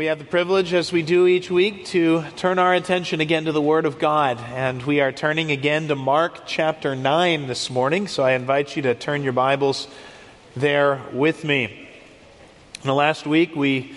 We 0.00 0.06
have 0.06 0.18
the 0.18 0.24
privilege, 0.24 0.72
as 0.72 0.92
we 0.92 1.02
do 1.02 1.26
each 1.26 1.50
week, 1.50 1.84
to 1.88 2.24
turn 2.36 2.58
our 2.58 2.72
attention 2.72 3.20
again 3.20 3.44
to 3.44 3.52
the 3.52 3.60
Word 3.60 3.84
of 3.84 3.98
God. 3.98 4.40
And 4.54 4.82
we 4.84 5.02
are 5.02 5.12
turning 5.12 5.50
again 5.50 5.88
to 5.88 5.94
Mark 5.94 6.46
chapter 6.46 6.96
9 6.96 7.46
this 7.46 7.68
morning. 7.68 8.08
So 8.08 8.22
I 8.22 8.32
invite 8.32 8.76
you 8.76 8.80
to 8.84 8.94
turn 8.94 9.22
your 9.22 9.34
Bibles 9.34 9.88
there 10.56 11.02
with 11.12 11.44
me. 11.44 11.64
In 11.64 12.86
the 12.86 12.94
last 12.94 13.26
week, 13.26 13.54
we 13.54 13.94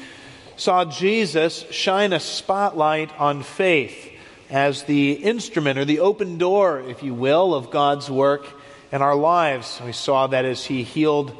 saw 0.58 0.84
Jesus 0.84 1.64
shine 1.72 2.12
a 2.12 2.20
spotlight 2.20 3.18
on 3.18 3.42
faith 3.42 4.12
as 4.50 4.84
the 4.84 5.14
instrument 5.14 5.80
or 5.80 5.86
the 5.86 6.02
open 6.02 6.38
door, 6.38 6.82
if 6.82 7.02
you 7.02 7.14
will, 7.14 7.56
of 7.56 7.72
God's 7.72 8.12
work 8.12 8.46
in 8.92 9.02
our 9.02 9.16
lives. 9.16 9.80
We 9.86 9.94
saw 9.94 10.28
that 10.28 10.44
as 10.44 10.66
he 10.66 10.84
healed 10.84 11.34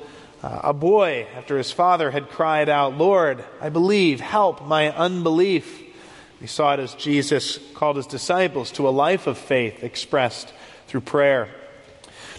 uh, 0.44 0.60
a 0.66 0.74
boy, 0.74 1.26
after 1.38 1.58
his 1.58 1.72
father 1.72 2.12
had 2.12 2.30
cried 2.30 2.68
out, 2.68 2.98
Lord, 2.98 3.46
I 3.62 3.70
believe, 3.70 4.20
help 4.20 4.62
my 4.68 4.94
unbelief. 4.94 5.82
We 6.42 6.48
saw 6.48 6.74
it 6.74 6.82
as 6.82 6.94
Jesus 6.96 7.60
called 7.74 7.96
his 7.96 8.08
disciples 8.08 8.70
to 8.74 8.88
a 8.88 8.92
life 8.92 9.26
of 9.26 9.38
faith 9.38 9.86
expressed 9.86 10.54
through 10.88 11.02
prayer. 11.02 11.48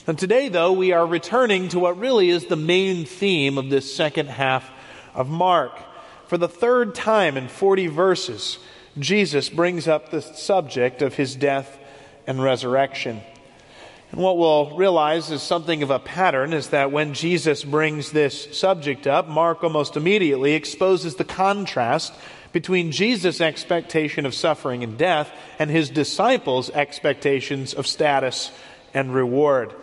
And 0.07 0.19
today, 0.19 0.51
though, 0.51 0.73
we 0.73 0.93
are 0.93 1.07
returning 1.07 1.71
to 1.71 1.79
what 1.79 1.99
really 1.99 2.29
is 2.29 2.45
the 2.45 2.57
main 2.57 3.07
theme 3.07 3.57
of 3.57 3.71
this 3.71 3.97
second 3.97 4.29
half 4.29 4.71
of 5.15 5.31
Mark. 5.31 5.73
For 6.27 6.37
the 6.37 6.47
third 6.47 6.95
time 6.95 7.39
in 7.39 7.49
40 7.49 7.87
verses, 7.87 8.59
Jesus 8.99 9.49
brings 9.49 9.89
up 9.89 10.11
the 10.11 10.21
subject 10.21 11.01
of 11.01 11.15
his 11.15 11.35
death 11.35 11.79
and 12.27 12.43
resurrection. 12.43 13.23
And 14.15 14.23
what 14.23 14.39
we'll 14.39 14.77
realize 14.77 15.33
is 15.33 15.43
something 15.43 15.83
of 15.83 15.91
a 15.91 15.99
pattern 15.99 16.53
is 16.53 16.69
that 16.69 16.93
when 16.93 17.15
Jesus 17.15 17.65
brings 17.65 18.13
this 18.13 18.57
subject 18.57 19.09
up, 19.09 19.27
Mark 19.27 19.65
almost 19.65 19.97
immediately 19.97 20.53
exposes 20.53 21.17
the 21.17 21.25
contrast 21.25 22.15
between 22.53 22.93
Jesus' 22.93 23.41
expectation 23.41 24.25
of 24.25 24.33
suffering 24.33 24.85
and 24.85 24.97
death 24.97 25.33
and 25.59 25.69
his 25.69 25.91
disciples' 25.91 26.71
expectations 26.71 27.75
of 27.75 27.89
status 27.89 28.53
and 28.95 29.13
reward. 29.13 29.75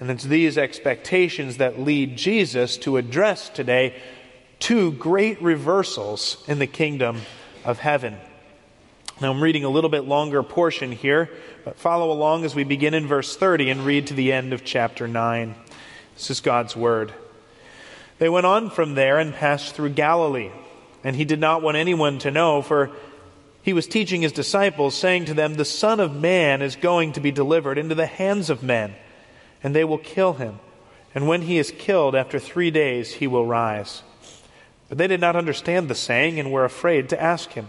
And 0.00 0.10
it's 0.10 0.24
these 0.24 0.56
expectations 0.56 1.58
that 1.58 1.78
lead 1.78 2.16
Jesus 2.16 2.78
to 2.78 2.96
address 2.96 3.50
today 3.50 4.00
two 4.60 4.92
great 4.92 5.42
reversals 5.42 6.42
in 6.48 6.58
the 6.58 6.66
kingdom 6.66 7.20
of 7.66 7.80
heaven. 7.80 8.16
Now, 9.20 9.30
I'm 9.30 9.40
reading 9.40 9.62
a 9.62 9.68
little 9.68 9.90
bit 9.90 10.08
longer 10.08 10.42
portion 10.42 10.90
here, 10.90 11.30
but 11.64 11.78
follow 11.78 12.10
along 12.10 12.44
as 12.44 12.56
we 12.56 12.64
begin 12.64 12.94
in 12.94 13.06
verse 13.06 13.36
30 13.36 13.70
and 13.70 13.86
read 13.86 14.08
to 14.08 14.14
the 14.14 14.32
end 14.32 14.52
of 14.52 14.64
chapter 14.64 15.06
9. 15.06 15.54
This 16.16 16.30
is 16.30 16.40
God's 16.40 16.74
word. 16.74 17.14
They 18.18 18.28
went 18.28 18.46
on 18.46 18.70
from 18.70 18.96
there 18.96 19.20
and 19.20 19.32
passed 19.32 19.76
through 19.76 19.90
Galilee, 19.90 20.50
and 21.04 21.14
he 21.14 21.24
did 21.24 21.38
not 21.38 21.62
want 21.62 21.76
anyone 21.76 22.18
to 22.20 22.32
know, 22.32 22.60
for 22.60 22.90
he 23.62 23.72
was 23.72 23.86
teaching 23.86 24.22
his 24.22 24.32
disciples, 24.32 24.96
saying 24.96 25.26
to 25.26 25.34
them, 25.34 25.54
The 25.54 25.64
Son 25.64 26.00
of 26.00 26.16
Man 26.16 26.60
is 26.60 26.74
going 26.74 27.12
to 27.12 27.20
be 27.20 27.30
delivered 27.30 27.78
into 27.78 27.94
the 27.94 28.06
hands 28.06 28.50
of 28.50 28.64
men, 28.64 28.96
and 29.62 29.76
they 29.76 29.84
will 29.84 29.98
kill 29.98 30.32
him. 30.32 30.58
And 31.14 31.28
when 31.28 31.42
he 31.42 31.58
is 31.58 31.70
killed, 31.70 32.16
after 32.16 32.40
three 32.40 32.72
days, 32.72 33.12
he 33.12 33.28
will 33.28 33.46
rise. 33.46 34.02
But 34.88 34.98
they 34.98 35.06
did 35.06 35.20
not 35.20 35.36
understand 35.36 35.88
the 35.88 35.94
saying 35.94 36.40
and 36.40 36.50
were 36.50 36.64
afraid 36.64 37.08
to 37.10 37.22
ask 37.22 37.52
him. 37.52 37.68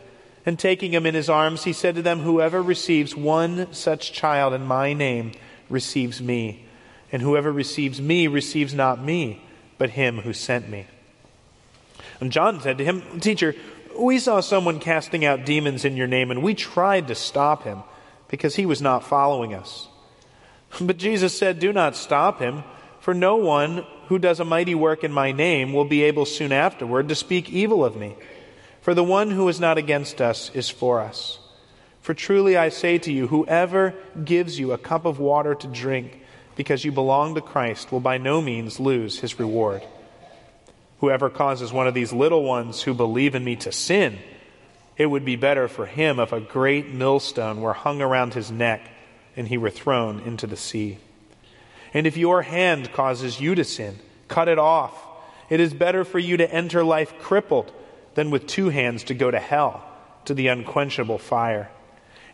And 0.45 0.57
taking 0.57 0.93
him 0.93 1.05
in 1.05 1.13
his 1.13 1.29
arms, 1.29 1.63
he 1.63 1.73
said 1.73 1.95
to 1.95 2.01
them, 2.01 2.19
Whoever 2.19 2.61
receives 2.61 3.15
one 3.15 3.71
such 3.73 4.11
child 4.11 4.53
in 4.53 4.65
my 4.65 4.93
name 4.93 5.33
receives 5.69 6.21
me. 6.21 6.65
And 7.11 7.21
whoever 7.21 7.51
receives 7.51 8.01
me 8.01 8.27
receives 8.27 8.73
not 8.73 9.03
me, 9.03 9.41
but 9.77 9.91
him 9.91 10.19
who 10.19 10.33
sent 10.33 10.69
me. 10.69 10.87
And 12.19 12.31
John 12.31 12.61
said 12.61 12.77
to 12.77 12.85
him, 12.85 13.19
Teacher, 13.19 13.55
we 13.97 14.19
saw 14.19 14.39
someone 14.39 14.79
casting 14.79 15.25
out 15.25 15.45
demons 15.45 15.85
in 15.85 15.97
your 15.97 16.07
name, 16.07 16.31
and 16.31 16.41
we 16.41 16.53
tried 16.53 17.07
to 17.07 17.15
stop 17.15 17.63
him 17.63 17.83
because 18.27 18.55
he 18.55 18.65
was 18.65 18.81
not 18.81 19.03
following 19.03 19.53
us. 19.53 19.89
But 20.79 20.97
Jesus 20.97 21.37
said, 21.37 21.59
Do 21.59 21.73
not 21.73 21.95
stop 21.95 22.39
him, 22.39 22.63
for 22.99 23.13
no 23.13 23.35
one 23.35 23.85
who 24.07 24.17
does 24.17 24.39
a 24.39 24.45
mighty 24.45 24.75
work 24.75 25.03
in 25.03 25.11
my 25.11 25.31
name 25.31 25.73
will 25.73 25.85
be 25.85 26.03
able 26.03 26.25
soon 26.25 26.51
afterward 26.51 27.09
to 27.09 27.15
speak 27.15 27.49
evil 27.49 27.83
of 27.83 27.95
me. 27.95 28.15
For 28.81 28.95
the 28.95 29.03
one 29.03 29.31
who 29.31 29.47
is 29.47 29.59
not 29.59 29.77
against 29.77 30.19
us 30.19 30.49
is 30.53 30.69
for 30.69 30.99
us. 30.99 31.37
For 32.01 32.15
truly 32.15 32.57
I 32.57 32.69
say 32.69 32.97
to 32.97 33.13
you, 33.13 33.27
whoever 33.27 33.93
gives 34.25 34.59
you 34.59 34.71
a 34.71 34.77
cup 34.77 35.05
of 35.05 35.19
water 35.19 35.53
to 35.53 35.67
drink 35.67 36.19
because 36.55 36.83
you 36.83 36.91
belong 36.91 37.35
to 37.35 37.41
Christ 37.41 37.91
will 37.91 37.99
by 37.99 38.17
no 38.17 38.41
means 38.41 38.79
lose 38.79 39.19
his 39.19 39.39
reward. 39.39 39.83
Whoever 40.99 41.29
causes 41.29 41.71
one 41.71 41.87
of 41.87 41.93
these 41.93 42.11
little 42.11 42.43
ones 42.43 42.81
who 42.81 42.93
believe 42.95 43.35
in 43.35 43.43
me 43.43 43.55
to 43.57 43.71
sin, 43.71 44.17
it 44.97 45.05
would 45.05 45.25
be 45.25 45.35
better 45.35 45.67
for 45.67 45.85
him 45.85 46.19
if 46.19 46.31
a 46.31 46.41
great 46.41 46.89
millstone 46.89 47.61
were 47.61 47.73
hung 47.73 48.01
around 48.01 48.33
his 48.33 48.51
neck 48.51 48.81
and 49.37 49.47
he 49.47 49.57
were 49.57 49.69
thrown 49.69 50.19
into 50.21 50.47
the 50.47 50.57
sea. 50.57 50.97
And 51.93 52.07
if 52.07 52.17
your 52.17 52.41
hand 52.41 52.91
causes 52.93 53.39
you 53.39 53.53
to 53.55 53.63
sin, 53.63 53.99
cut 54.27 54.47
it 54.47 54.59
off. 54.59 54.95
It 55.49 55.59
is 55.59 55.73
better 55.73 56.03
for 56.03 56.19
you 56.19 56.37
to 56.37 56.51
enter 56.51 56.83
life 56.83 57.13
crippled 57.19 57.71
than 58.13 58.31
with 58.31 58.47
two 58.47 58.69
hands 58.69 59.03
to 59.05 59.13
go 59.13 59.31
to 59.31 59.39
hell, 59.39 59.83
to 60.25 60.33
the 60.33 60.47
unquenchable 60.47 61.17
fire. 61.17 61.69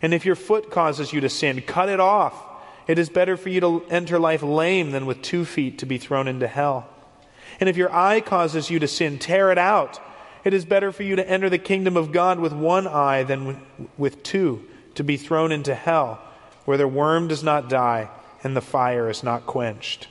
And 0.02 0.14
if 0.14 0.26
your 0.26 0.36
foot 0.36 0.72
causes 0.72 1.14
you 1.14 1.22
to 1.22 1.30
sin, 1.30 1.62
cut 1.62 1.90
it 1.90 2.00
off. 2.00 2.36
It 2.88 3.00
is 3.00 3.10
better 3.10 3.36
for 3.36 3.50
you 3.50 3.60
to 3.62 3.84
enter 3.90 4.20
life 4.20 4.44
lame 4.44 4.92
than 4.92 5.06
with 5.06 5.22
two 5.22 5.44
feet 5.44 5.80
to 5.80 5.86
be 5.86 5.98
thrown 5.98 6.28
into 6.28 6.48
hell. 6.48 6.88
And 7.60 7.68
if 7.68 7.78
your 7.78 7.94
eye 7.94 8.22
causes 8.22 8.70
you 8.70 8.80
to 8.80 8.88
sin, 8.88 9.20
tear 9.20 9.52
it 9.52 9.58
out. 9.58 10.00
It 10.44 10.54
is 10.54 10.66
better 10.66 10.92
for 10.92 11.04
you 11.04 11.16
to 11.16 11.30
enter 11.30 11.50
the 11.50 11.58
kingdom 11.58 11.98
of 11.98 12.12
God 12.12 12.40
with 12.40 12.54
one 12.54 12.88
eye 12.88 13.24
than 13.24 13.62
with 13.98 14.24
two 14.24 14.66
to 14.96 15.04
be 15.04 15.18
thrown 15.18 15.52
into 15.52 15.76
hell, 15.76 16.22
where 16.66 16.78
the 16.78 16.88
worm 16.88 17.28
does 17.28 17.44
not 17.44 17.70
die 17.70 18.10
and 18.44 18.56
the 18.56 18.62
fire 18.62 19.10
is 19.10 19.24
not 19.24 19.46
quenched. 19.46 20.08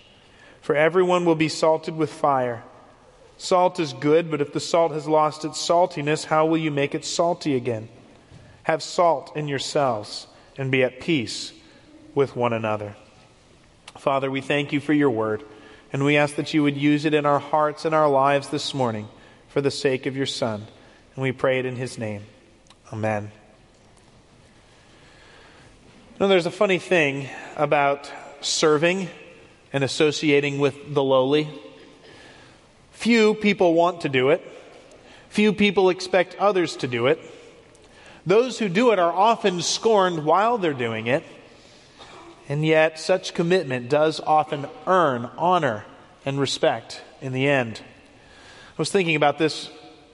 For 0.60 0.74
everyone 0.74 1.24
will 1.24 1.36
be 1.36 1.48
salted 1.48 1.96
with 1.96 2.12
fire. 2.12 2.64
Salt 3.38 3.78
is 3.78 3.92
good, 3.92 4.30
but 4.30 4.40
if 4.40 4.52
the 4.52 4.60
salt 4.60 4.92
has 4.92 5.06
lost 5.06 5.44
its 5.44 5.58
saltiness, 5.58 6.24
how 6.24 6.46
will 6.46 6.58
you 6.58 6.70
make 6.70 6.94
it 6.94 7.04
salty 7.04 7.54
again? 7.54 7.88
Have 8.62 8.82
salt 8.82 9.36
in 9.36 9.46
yourselves 9.46 10.26
and 10.56 10.70
be 10.72 10.82
at 10.82 11.00
peace 11.00 11.52
with 12.14 12.34
one 12.34 12.52
another. 12.52 12.96
Father, 13.98 14.30
we 14.30 14.40
thank 14.40 14.72
you 14.72 14.80
for 14.80 14.92
your 14.92 15.10
word, 15.10 15.44
and 15.92 16.04
we 16.04 16.16
ask 16.16 16.36
that 16.36 16.54
you 16.54 16.62
would 16.62 16.76
use 16.76 17.04
it 17.04 17.14
in 17.14 17.26
our 17.26 17.38
hearts 17.38 17.84
and 17.84 17.94
our 17.94 18.08
lives 18.08 18.48
this 18.48 18.72
morning 18.72 19.08
for 19.48 19.60
the 19.60 19.70
sake 19.70 20.06
of 20.06 20.16
your 20.16 20.26
Son. 20.26 20.66
And 21.14 21.22
we 21.22 21.32
pray 21.32 21.58
it 21.58 21.66
in 21.66 21.76
his 21.76 21.98
name. 21.98 22.22
Amen. 22.92 23.30
Now, 26.18 26.26
there's 26.26 26.46
a 26.46 26.50
funny 26.50 26.78
thing 26.78 27.28
about 27.56 28.10
serving 28.40 29.08
and 29.72 29.84
associating 29.84 30.58
with 30.58 30.94
the 30.94 31.02
lowly. 31.02 31.48
Few 32.96 33.34
people 33.34 33.74
want 33.74 34.00
to 34.00 34.08
do 34.08 34.30
it. 34.30 34.42
Few 35.28 35.52
people 35.52 35.90
expect 35.90 36.34
others 36.36 36.76
to 36.76 36.88
do 36.88 37.06
it. 37.08 37.20
Those 38.24 38.58
who 38.58 38.70
do 38.70 38.90
it 38.90 38.98
are 38.98 39.12
often 39.12 39.60
scorned 39.60 40.24
while 40.24 40.56
they're 40.56 40.72
doing 40.72 41.06
it. 41.06 41.22
And 42.48 42.64
yet, 42.64 42.98
such 42.98 43.34
commitment 43.34 43.90
does 43.90 44.18
often 44.18 44.66
earn 44.86 45.30
honor 45.36 45.84
and 46.24 46.40
respect 46.40 47.02
in 47.20 47.34
the 47.34 47.46
end. 47.46 47.82
I 47.82 48.74
was 48.78 48.90
thinking 48.90 49.14
about 49.14 49.36
this 49.38 49.70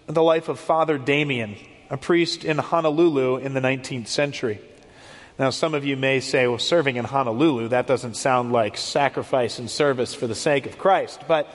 the 0.09 0.23
life 0.23 0.49
of 0.49 0.59
Father 0.59 0.99
Damien, 0.99 1.55
a 1.89 1.97
priest 1.97 2.45
in 2.45 2.59
Honolulu 2.59 3.37
in 3.37 3.55
the 3.55 3.61
19th 3.61 4.09
century. 4.09 4.61
Now, 5.39 5.51
some 5.51 5.73
of 5.73 5.85
you 5.85 5.97
may 5.97 6.19
say, 6.19 6.49
well, 6.49 6.59
serving 6.59 6.97
in 6.97 7.05
Honolulu, 7.05 7.69
that 7.69 7.87
doesn't 7.87 8.17
sound 8.17 8.51
like 8.53 8.77
sacrifice 8.77 9.61
and 9.61 9.71
service 9.71 10.15
for 10.15 10.27
the 10.27 10.35
sake 10.35 10.67
of 10.67 10.79
Christ. 10.79 11.23
But 11.29 11.49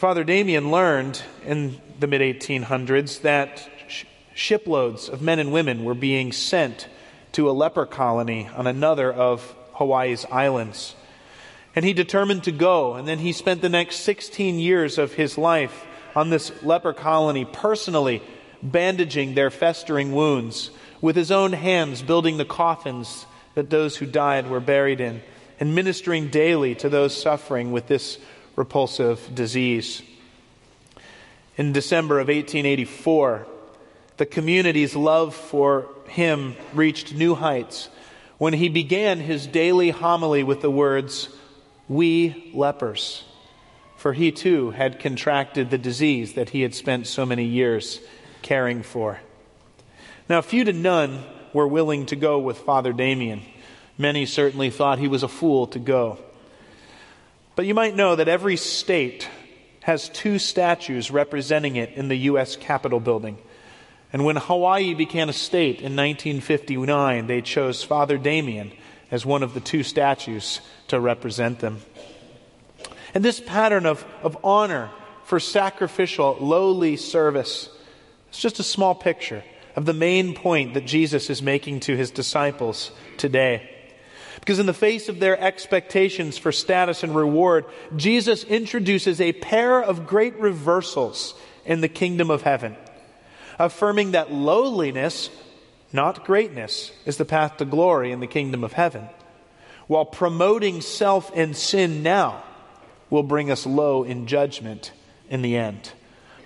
Father 0.00 0.24
Damien 0.24 0.70
learned 0.70 1.22
in 1.44 1.78
the 1.98 2.06
mid 2.06 2.22
1800s 2.22 3.20
that 3.20 3.68
shiploads 4.34 5.10
of 5.10 5.20
men 5.20 5.38
and 5.38 5.52
women 5.52 5.84
were 5.84 5.92
being 5.92 6.32
sent 6.32 6.88
to 7.32 7.50
a 7.50 7.52
leper 7.52 7.84
colony 7.84 8.48
on 8.56 8.66
another 8.66 9.12
of 9.12 9.54
Hawaii's 9.74 10.24
islands. 10.32 10.94
And 11.76 11.84
he 11.84 11.92
determined 11.92 12.44
to 12.44 12.50
go, 12.50 12.94
and 12.94 13.06
then 13.06 13.18
he 13.18 13.32
spent 13.32 13.60
the 13.60 13.68
next 13.68 13.96
16 13.96 14.58
years 14.58 14.96
of 14.96 15.12
his 15.12 15.36
life 15.36 15.84
on 16.16 16.30
this 16.30 16.50
leper 16.62 16.94
colony 16.94 17.44
personally 17.44 18.22
bandaging 18.62 19.34
their 19.34 19.50
festering 19.50 20.14
wounds, 20.14 20.70
with 21.02 21.14
his 21.14 21.30
own 21.30 21.52
hands 21.52 22.00
building 22.00 22.38
the 22.38 22.46
coffins 22.46 23.26
that 23.54 23.68
those 23.68 23.98
who 23.98 24.06
died 24.06 24.48
were 24.48 24.60
buried 24.60 25.02
in, 25.02 25.20
and 25.60 25.74
ministering 25.74 26.28
daily 26.28 26.74
to 26.76 26.88
those 26.88 27.14
suffering 27.14 27.70
with 27.70 27.86
this 27.86 28.18
repulsive 28.60 29.34
disease. 29.34 30.02
In 31.56 31.72
December 31.72 32.20
of 32.20 32.28
1884, 32.28 33.46
the 34.18 34.26
community's 34.26 34.94
love 34.94 35.34
for 35.34 35.88
him 36.08 36.56
reached 36.74 37.14
new 37.14 37.34
heights 37.34 37.88
when 38.36 38.52
he 38.52 38.68
began 38.68 39.18
his 39.18 39.46
daily 39.46 39.88
homily 39.88 40.42
with 40.42 40.60
the 40.60 40.70
words, 40.70 41.30
We 41.88 42.50
lepers. 42.54 43.24
For 43.96 44.12
he 44.12 44.30
too 44.30 44.72
had 44.72 45.00
contracted 45.00 45.70
the 45.70 45.78
disease 45.78 46.34
that 46.34 46.50
he 46.50 46.60
had 46.60 46.74
spent 46.74 47.06
so 47.06 47.24
many 47.24 47.44
years 47.44 47.98
caring 48.42 48.82
for. 48.82 49.20
Now, 50.28 50.42
few 50.42 50.64
to 50.64 50.72
none 50.74 51.24
were 51.54 51.66
willing 51.66 52.04
to 52.06 52.16
go 52.16 52.38
with 52.38 52.58
Father 52.58 52.92
Damien. 52.92 53.40
Many 53.96 54.26
certainly 54.26 54.68
thought 54.68 54.98
he 54.98 55.08
was 55.08 55.22
a 55.22 55.28
fool 55.28 55.66
to 55.68 55.78
go. 55.78 56.18
But 57.60 57.66
you 57.66 57.74
might 57.74 57.94
know 57.94 58.16
that 58.16 58.26
every 58.26 58.56
state 58.56 59.28
has 59.82 60.08
two 60.08 60.38
statues 60.38 61.10
representing 61.10 61.76
it 61.76 61.90
in 61.90 62.08
the 62.08 62.16
U.S. 62.16 62.56
Capitol 62.56 63.00
building. 63.00 63.36
And 64.14 64.24
when 64.24 64.36
Hawaii 64.36 64.94
became 64.94 65.28
a 65.28 65.34
state 65.34 65.82
in 65.82 65.94
1959, 65.94 67.26
they 67.26 67.42
chose 67.42 67.82
Father 67.82 68.16
Damien 68.16 68.72
as 69.10 69.26
one 69.26 69.42
of 69.42 69.52
the 69.52 69.60
two 69.60 69.82
statues 69.82 70.62
to 70.88 70.98
represent 70.98 71.58
them. 71.58 71.82
And 73.12 73.22
this 73.22 73.40
pattern 73.40 73.84
of, 73.84 74.06
of 74.22 74.38
honor 74.42 74.88
for 75.24 75.38
sacrificial, 75.38 76.38
lowly 76.40 76.96
service 76.96 77.68
is 78.32 78.38
just 78.38 78.58
a 78.58 78.62
small 78.62 78.94
picture 78.94 79.44
of 79.76 79.84
the 79.84 79.92
main 79.92 80.32
point 80.34 80.72
that 80.72 80.86
Jesus 80.86 81.28
is 81.28 81.42
making 81.42 81.80
to 81.80 81.94
his 81.94 82.10
disciples 82.10 82.90
today. 83.18 83.79
Because 84.40 84.58
in 84.58 84.66
the 84.66 84.74
face 84.74 85.08
of 85.08 85.20
their 85.20 85.38
expectations 85.38 86.38
for 86.38 86.50
status 86.50 87.02
and 87.02 87.14
reward, 87.14 87.66
Jesus 87.94 88.42
introduces 88.44 89.20
a 89.20 89.32
pair 89.32 89.82
of 89.82 90.06
great 90.06 90.34
reversals 90.36 91.34
in 91.64 91.82
the 91.82 91.88
kingdom 91.88 92.30
of 92.30 92.42
heaven, 92.42 92.76
affirming 93.58 94.12
that 94.12 94.32
lowliness, 94.32 95.30
not 95.92 96.24
greatness, 96.24 96.90
is 97.04 97.18
the 97.18 97.24
path 97.24 97.58
to 97.58 97.64
glory 97.64 98.12
in 98.12 98.20
the 98.20 98.26
kingdom 98.26 98.64
of 98.64 98.72
heaven, 98.72 99.08
while 99.86 100.06
promoting 100.06 100.80
self 100.80 101.30
and 101.34 101.54
sin 101.54 102.02
now 102.02 102.42
will 103.10 103.22
bring 103.22 103.50
us 103.50 103.66
low 103.66 104.04
in 104.04 104.26
judgment 104.26 104.92
in 105.28 105.42
the 105.42 105.56
end. 105.56 105.92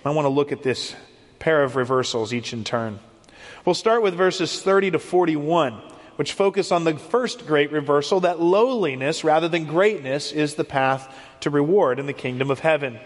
I 0.03 0.11
want 0.11 0.25
to 0.25 0.29
look 0.29 0.51
at 0.51 0.63
this 0.63 0.95
pair 1.39 1.63
of 1.63 1.75
reversals 1.75 2.33
each 2.33 2.53
in 2.53 2.63
turn. 2.63 2.99
We'll 3.65 3.73
start 3.73 4.03
with 4.03 4.13
verses 4.13 4.61
30 4.61 4.91
to 4.91 4.99
41, 4.99 5.81
which 6.15 6.33
focus 6.33 6.71
on 6.71 6.83
the 6.83 6.97
first 6.97 7.45
great 7.45 7.71
reversal 7.71 8.21
that 8.21 8.41
lowliness 8.41 9.23
rather 9.23 9.47
than 9.47 9.65
greatness 9.65 10.31
is 10.31 10.55
the 10.55 10.63
path 10.63 11.13
to 11.41 11.49
reward 11.49 11.99
in 11.99 12.05
the 12.05 12.13
kingdom 12.13 12.49
of 12.49 12.59
heaven. 12.59 12.99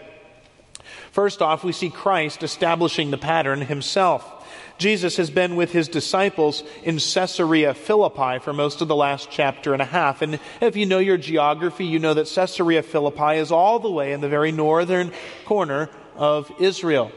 First 1.12 1.42
off, 1.42 1.64
we 1.64 1.72
see 1.72 1.90
Christ 1.90 2.42
establishing 2.42 3.10
the 3.10 3.18
pattern 3.18 3.62
himself. 3.62 4.36
Jesus 4.78 5.18
has 5.18 5.28
been 5.28 5.56
with 5.56 5.72
his 5.72 5.88
disciples 5.88 6.62
in 6.82 6.94
Caesarea 6.98 7.74
Philippi 7.74 8.38
for 8.38 8.52
most 8.52 8.80
of 8.80 8.88
the 8.88 8.96
last 8.96 9.28
chapter 9.30 9.72
and 9.74 9.82
a 9.82 9.86
half. 9.86 10.22
And 10.22 10.40
if 10.60 10.76
you 10.76 10.86
know 10.86 10.98
your 10.98 11.18
geography, 11.18 11.84
you 11.84 11.98
know 11.98 12.14
that 12.14 12.32
Caesarea 12.34 12.82
Philippi 12.82 13.36
is 13.36 13.52
all 13.52 13.78
the 13.78 13.90
way 13.90 14.12
in 14.12 14.20
the 14.20 14.28
very 14.28 14.52
northern 14.52 15.12
corner 15.44 15.90
of 16.16 16.50
Israel. 16.60 17.12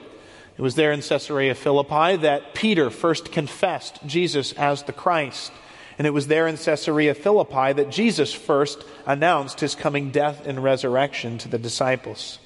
It 0.57 0.61
was 0.61 0.75
there 0.75 0.91
in 0.91 1.01
Caesarea 1.01 1.55
Philippi 1.55 2.17
that 2.17 2.53
Peter 2.53 2.89
first 2.89 3.31
confessed 3.31 4.05
Jesus 4.05 4.51
as 4.53 4.83
the 4.83 4.93
Christ. 4.93 5.51
And 5.97 6.07
it 6.07 6.11
was 6.11 6.27
there 6.27 6.47
in 6.47 6.57
Caesarea 6.57 7.13
Philippi 7.13 7.73
that 7.73 7.89
Jesus 7.89 8.33
first 8.33 8.83
announced 9.05 9.59
his 9.59 9.75
coming 9.75 10.09
death 10.09 10.45
and 10.45 10.63
resurrection 10.63 11.37
to 11.39 11.47
the 11.47 11.59
disciples. 11.59 12.39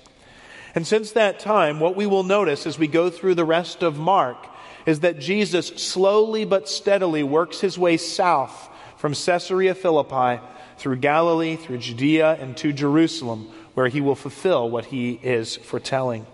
And 0.75 0.85
since 0.85 1.11
that 1.13 1.39
time, 1.39 1.79
what 1.79 1.95
we 1.95 2.05
will 2.05 2.23
notice 2.23 2.67
as 2.67 2.77
we 2.77 2.87
go 2.87 3.09
through 3.09 3.35
the 3.35 3.45
rest 3.45 3.83
of 3.83 3.97
Mark 3.97 4.47
is 4.85 4.99
that 4.99 5.19
Jesus 5.19 5.67
slowly 5.67 6.45
but 6.45 6.69
steadily 6.69 7.23
works 7.23 7.59
his 7.61 7.77
way 7.77 7.97
south 7.97 8.69
from 8.97 9.13
Caesarea 9.13 9.75
Philippi 9.75 10.41
through 10.77 10.97
Galilee, 10.97 11.55
through 11.55 11.79
Judea, 11.79 12.37
and 12.39 12.55
to 12.57 12.71
Jerusalem, 12.71 13.49
where 13.73 13.87
he 13.87 14.01
will 14.01 14.15
fulfill 14.15 14.69
what 14.69 14.85
he 14.85 15.19
is 15.23 15.55
foretelling. 15.55 16.25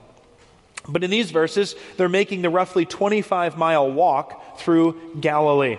But 0.88 1.04
in 1.04 1.12
these 1.12 1.32
verses, 1.32 1.76
they're 1.98 2.10
making 2.10 2.42
the 2.42 2.50
roughly 2.50 2.86
25 2.86 3.58
mile 3.58 3.90
walk 3.90 4.60
through 4.60 5.00
Galilee. 5.20 5.78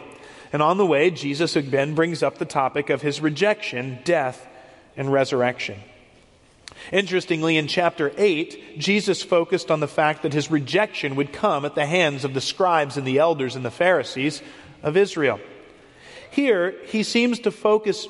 And 0.54 0.62
on 0.62 0.76
the 0.76 0.86
way, 0.86 1.10
Jesus 1.10 1.56
again 1.56 1.96
brings 1.96 2.22
up 2.22 2.38
the 2.38 2.44
topic 2.44 2.88
of 2.88 3.02
his 3.02 3.20
rejection, 3.20 3.98
death, 4.04 4.46
and 4.96 5.12
resurrection. 5.12 5.80
Interestingly, 6.92 7.56
in 7.56 7.66
chapter 7.66 8.12
8, 8.16 8.78
Jesus 8.78 9.20
focused 9.20 9.72
on 9.72 9.80
the 9.80 9.88
fact 9.88 10.22
that 10.22 10.32
his 10.32 10.52
rejection 10.52 11.16
would 11.16 11.32
come 11.32 11.64
at 11.64 11.74
the 11.74 11.86
hands 11.86 12.24
of 12.24 12.34
the 12.34 12.40
scribes 12.40 12.96
and 12.96 13.04
the 13.04 13.18
elders 13.18 13.56
and 13.56 13.64
the 13.64 13.70
Pharisees 13.72 14.42
of 14.84 14.96
Israel. 14.96 15.40
Here, 16.30 16.76
he 16.84 17.02
seems 17.02 17.40
to 17.40 17.50
focus 17.50 18.06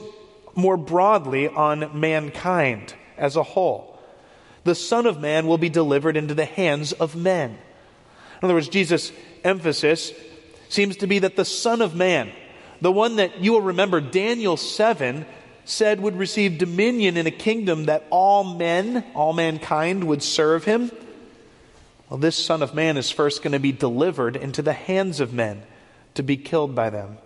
more 0.55 0.77
broadly 0.77 1.49
on 1.49 1.99
mankind 1.99 2.93
as 3.17 3.37
a 3.37 3.43
whole. 3.43 3.99
The 4.65 4.75
Son 4.75 5.07
of 5.07 5.19
Man 5.19 5.47
will 5.47 5.57
be 5.57 5.71
delivered 5.71 6.19
into 6.19 6.35
the 6.35 6.45
hands 6.45 6.93
of 6.93 7.17
men. 7.17 7.53
In 7.53 7.59
other 8.43 8.53
words, 8.53 8.69
Jesus' 8.69 9.13
emphasis 9.45 10.13
seems 10.75 10.99
to 10.99 11.07
be 11.07 11.21
that 11.21 11.37
the 11.37 11.45
Son 11.45 11.81
of 11.81 11.95
Man, 11.95 12.31
the 12.81 12.93
one 12.93 13.17
that 13.17 13.41
you 13.41 13.53
will 13.53 13.63
remember, 13.63 14.01
Daniel 14.01 14.57
7 14.57 15.25
said 15.65 16.01
would 16.01 16.17
receive 16.17 16.59
dominion 16.59 17.17
in 17.17 17.27
a 17.27 17.31
kingdom 17.31 17.85
that 17.85 18.05
all 18.11 18.45
men, 18.45 19.05
all 19.15 19.33
mankind 19.33 20.05
would 20.05 20.23
serve 20.23 20.65
him. 20.65 20.91
Well, 22.11 22.19
this 22.19 22.37
Son 22.37 22.63
of 22.63 22.75
Man 22.75 22.97
is 22.97 23.11
first 23.11 23.43
going 23.43 23.53
to 23.53 23.59
be 23.59 23.73
delivered 23.73 24.37
into 24.37 24.61
the 24.61 24.75
hands 24.75 25.21
of 25.21 25.33
men 25.33 25.63
to 26.15 26.23
be 26.23 26.37
killed 26.37 26.75
by 26.75 26.91
them. 26.91 27.17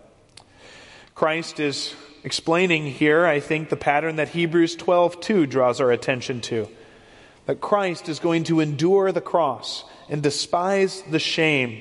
Christ 1.14 1.59
is 1.59 1.95
explaining 2.23 2.87
here, 2.87 3.26
I 3.26 3.40
think, 3.40 3.71
the 3.71 3.76
pattern 3.76 4.17
that 4.17 4.28
Hebrews 4.28 4.76
12 4.76 5.21
2 5.21 5.47
draws 5.47 5.81
our 5.81 5.90
attention 5.90 6.40
to. 6.43 6.69
That 7.47 7.61
Christ 7.61 8.09
is 8.09 8.21
going 8.21 8.45
to 8.45 8.61
endure 8.61 9.11
the 9.11 9.21
cross 9.21 9.85
and 10.09 10.23
despise 10.23 11.02
the 11.02 11.19
shame 11.19 11.81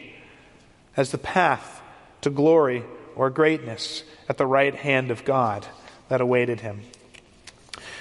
as 0.97 1.11
the 1.11 1.17
path 1.17 1.81
to 2.21 2.29
glory 2.29 2.83
or 3.15 3.29
greatness 3.29 4.03
at 4.27 4.37
the 4.37 4.45
right 4.45 4.75
hand 4.75 5.11
of 5.11 5.23
God 5.23 5.65
that 6.09 6.19
awaited 6.19 6.59
him. 6.59 6.81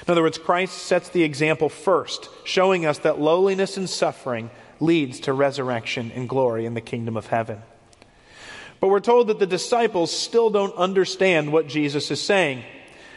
In 0.06 0.12
other 0.12 0.22
words, 0.22 0.38
Christ 0.38 0.78
sets 0.78 1.08
the 1.08 1.22
example 1.22 1.68
first, 1.68 2.28
showing 2.44 2.86
us 2.86 2.98
that 2.98 3.20
lowliness 3.20 3.76
and 3.76 3.88
suffering 3.88 4.50
leads 4.80 5.20
to 5.20 5.32
resurrection 5.32 6.12
and 6.14 6.28
glory 6.28 6.64
in 6.64 6.74
the 6.74 6.80
kingdom 6.80 7.16
of 7.16 7.26
heaven. 7.26 7.62
But 8.80 8.88
we're 8.88 9.00
told 9.00 9.28
that 9.28 9.38
the 9.38 9.46
disciples 9.46 10.16
still 10.16 10.50
don't 10.50 10.74
understand 10.76 11.52
what 11.52 11.66
Jesus 11.66 12.10
is 12.10 12.20
saying. 12.20 12.62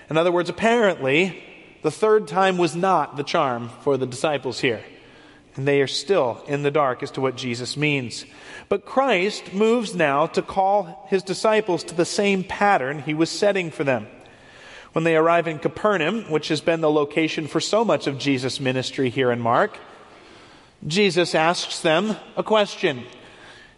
In 0.10 0.18
other 0.18 0.32
words, 0.32 0.50
apparently, 0.50 1.44
the 1.82 1.92
third 1.92 2.28
time 2.28 2.58
was 2.58 2.76
not 2.76 3.18
the 3.18 3.24
charm 3.24 3.70
for 3.82 3.98
the 3.98 4.08
disciples 4.08 4.60
here. 4.60 4.84
And 5.60 5.68
they 5.68 5.82
are 5.82 5.88
still 5.88 6.42
in 6.48 6.64
the 6.64 6.72
dark 6.72 7.04
as 7.04 7.12
to 7.12 7.20
what 7.20 7.36
Jesus 7.36 7.76
means. 7.76 8.24
But 8.70 8.86
Christ 8.86 9.54
moves 9.54 9.94
now 9.94 10.26
to 10.28 10.42
call 10.42 11.06
his 11.10 11.22
disciples 11.22 11.84
to 11.84 11.94
the 11.94 12.06
same 12.06 12.46
pattern 12.46 13.00
he 13.00 13.14
was 13.14 13.30
setting 13.30 13.70
for 13.70 13.84
them. 13.84 14.08
When 14.94 15.04
they 15.04 15.18
arrive 15.18 15.50
in 15.50 15.60
Capernaum, 15.60 16.32
which 16.32 16.48
has 16.48 16.62
been 16.62 16.80
the 16.80 16.90
location 16.90 17.46
for 17.46 17.60
so 17.60 17.84
much 17.84 18.08
of 18.08 18.18
Jesus' 18.18 18.62
ministry 18.62 19.10
here 19.10 19.32
in 19.32 19.42
Mark, 19.42 19.78
Jesus 20.88 21.36
asks 21.36 21.82
them 21.82 22.16
a 22.38 22.42
question. 22.42 23.04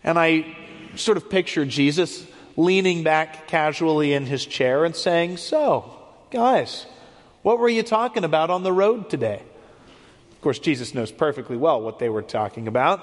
And 0.04 0.20
I 0.20 0.56
sort 0.94 1.18
of 1.18 1.32
picture 1.32 1.66
Jesus 1.66 2.28
leaning 2.58 3.02
back 3.02 3.48
casually 3.48 4.14
in 4.14 4.28
his 4.28 4.46
chair 4.46 4.86
and 4.86 4.96
saying, 4.96 5.38
So, 5.38 5.92
guys, 6.30 6.86
what 7.42 7.58
were 7.58 7.70
you 7.70 7.82
talking 7.82 8.24
about 8.24 8.52
on 8.52 8.62
the 8.62 8.72
road 8.72 9.10
today? 9.10 9.42
Of 10.42 10.44
course, 10.44 10.58
Jesus 10.58 10.96
knows 10.96 11.12
perfectly 11.12 11.56
well 11.56 11.80
what 11.80 12.00
they 12.00 12.10
were 12.10 12.24
talking 12.24 12.68
about. 12.68 13.00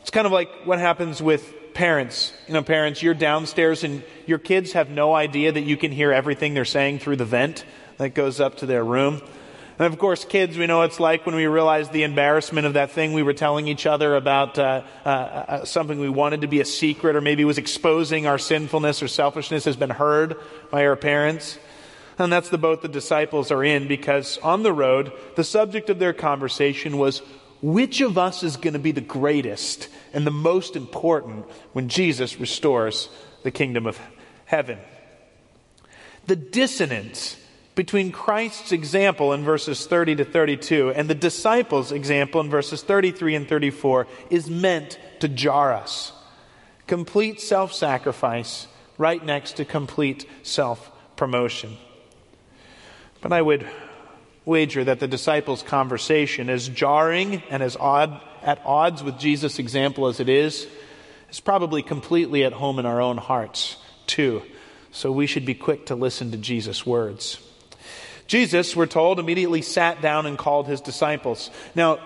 It's 0.00 0.10
kind 0.10 0.26
of 0.26 0.32
like 0.34 0.50
what 0.66 0.78
happens 0.78 1.22
with 1.22 1.72
parents. 1.72 2.34
You 2.46 2.52
know, 2.52 2.62
parents, 2.62 3.02
you're 3.02 3.14
downstairs 3.14 3.84
and 3.84 4.02
your 4.26 4.36
kids 4.36 4.72
have 4.72 4.90
no 4.90 5.14
idea 5.14 5.52
that 5.52 5.62
you 5.62 5.78
can 5.78 5.92
hear 5.92 6.12
everything 6.12 6.52
they're 6.52 6.66
saying 6.66 6.98
through 6.98 7.16
the 7.16 7.24
vent 7.24 7.64
that 7.96 8.10
goes 8.10 8.38
up 8.38 8.58
to 8.58 8.66
their 8.66 8.84
room. 8.84 9.22
And 9.78 9.90
of 9.90 9.98
course, 9.98 10.26
kids, 10.26 10.58
we 10.58 10.66
know 10.66 10.82
it's 10.82 11.00
like 11.00 11.24
when 11.24 11.36
we 11.36 11.46
realize 11.46 11.88
the 11.88 12.02
embarrassment 12.02 12.66
of 12.66 12.74
that 12.74 12.90
thing 12.90 13.14
we 13.14 13.22
were 13.22 13.32
telling 13.32 13.66
each 13.66 13.86
other 13.86 14.14
about 14.14 14.58
uh, 14.58 14.82
uh, 15.06 15.08
uh, 15.08 15.64
something 15.64 15.98
we 15.98 16.10
wanted 16.10 16.42
to 16.42 16.48
be 16.48 16.60
a 16.60 16.66
secret 16.66 17.16
or 17.16 17.22
maybe 17.22 17.46
was 17.46 17.56
exposing 17.56 18.26
our 18.26 18.36
sinfulness 18.36 19.02
or 19.02 19.08
selfishness 19.08 19.64
has 19.64 19.76
been 19.76 19.88
heard 19.88 20.36
by 20.70 20.84
our 20.84 20.96
parents. 20.96 21.58
And 22.18 22.32
that's 22.32 22.48
the 22.48 22.58
boat 22.58 22.82
the 22.82 22.88
disciples 22.88 23.50
are 23.50 23.64
in 23.64 23.88
because 23.88 24.38
on 24.38 24.62
the 24.62 24.72
road, 24.72 25.12
the 25.36 25.44
subject 25.44 25.90
of 25.90 25.98
their 25.98 26.12
conversation 26.12 26.98
was 26.98 27.22
which 27.60 28.00
of 28.00 28.18
us 28.18 28.42
is 28.42 28.56
going 28.56 28.74
to 28.74 28.78
be 28.78 28.92
the 28.92 29.00
greatest 29.00 29.88
and 30.12 30.26
the 30.26 30.30
most 30.30 30.76
important 30.76 31.46
when 31.72 31.88
Jesus 31.88 32.38
restores 32.38 33.08
the 33.42 33.50
kingdom 33.50 33.86
of 33.86 33.98
heaven? 34.44 34.78
The 36.26 36.36
dissonance 36.36 37.36
between 37.74 38.12
Christ's 38.12 38.70
example 38.70 39.32
in 39.32 39.42
verses 39.42 39.86
30 39.86 40.16
to 40.16 40.24
32 40.24 40.92
and 40.92 41.10
the 41.10 41.14
disciples' 41.14 41.90
example 41.90 42.40
in 42.40 42.48
verses 42.48 42.82
33 42.82 43.34
and 43.34 43.48
34 43.48 44.06
is 44.30 44.48
meant 44.48 44.98
to 45.20 45.28
jar 45.28 45.72
us. 45.72 46.12
Complete 46.86 47.40
self 47.40 47.72
sacrifice 47.72 48.68
right 48.98 49.24
next 49.24 49.54
to 49.54 49.64
complete 49.64 50.28
self 50.42 50.92
promotion. 51.16 51.76
But 53.24 53.32
I 53.32 53.40
would 53.40 53.66
wager 54.44 54.84
that 54.84 55.00
the 55.00 55.08
disciples' 55.08 55.62
conversation, 55.62 56.50
as 56.50 56.68
jarring 56.68 57.42
and 57.48 57.62
as 57.62 57.74
odd, 57.74 58.20
at 58.42 58.60
odds 58.66 59.02
with 59.02 59.18
Jesus' 59.18 59.58
example 59.58 60.08
as 60.08 60.20
it 60.20 60.28
is, 60.28 60.66
is 61.30 61.40
probably 61.40 61.82
completely 61.82 62.44
at 62.44 62.52
home 62.52 62.78
in 62.78 62.84
our 62.84 63.00
own 63.00 63.16
hearts, 63.16 63.78
too. 64.06 64.42
So 64.92 65.10
we 65.10 65.26
should 65.26 65.46
be 65.46 65.54
quick 65.54 65.86
to 65.86 65.94
listen 65.94 66.32
to 66.32 66.36
Jesus' 66.36 66.84
words. 66.84 67.38
Jesus, 68.26 68.76
we're 68.76 68.84
told, 68.84 69.18
immediately 69.18 69.62
sat 69.62 70.02
down 70.02 70.26
and 70.26 70.36
called 70.36 70.66
his 70.66 70.82
disciples. 70.82 71.50
Now, 71.74 72.00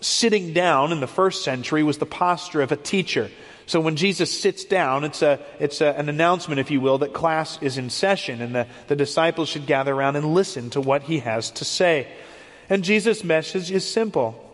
sitting 0.00 0.54
down 0.54 0.92
in 0.92 1.00
the 1.00 1.06
first 1.06 1.44
century 1.44 1.82
was 1.82 1.98
the 1.98 2.06
posture 2.06 2.62
of 2.62 2.72
a 2.72 2.76
teacher. 2.76 3.30
So 3.68 3.80
when 3.80 3.94
Jesus 3.94 4.40
sits 4.40 4.64
down, 4.64 5.04
it's, 5.04 5.22
a, 5.22 5.38
it's 5.60 5.80
a, 5.80 5.90
an 5.90 6.08
announcement, 6.08 6.58
if 6.58 6.72
you 6.72 6.80
will, 6.80 6.98
that 6.98 7.12
class 7.12 7.62
is 7.62 7.78
in 7.78 7.90
session 7.90 8.42
and 8.42 8.54
the, 8.54 8.66
the 8.88 8.96
disciples 8.96 9.48
should 9.48 9.66
gather 9.66 9.94
around 9.94 10.16
and 10.16 10.34
listen 10.34 10.70
to 10.70 10.80
what 10.80 11.04
he 11.04 11.20
has 11.20 11.52
to 11.52 11.64
say. 11.64 12.08
And 12.68 12.82
Jesus' 12.82 13.22
message 13.22 13.70
is 13.70 13.88
simple. 13.88 14.44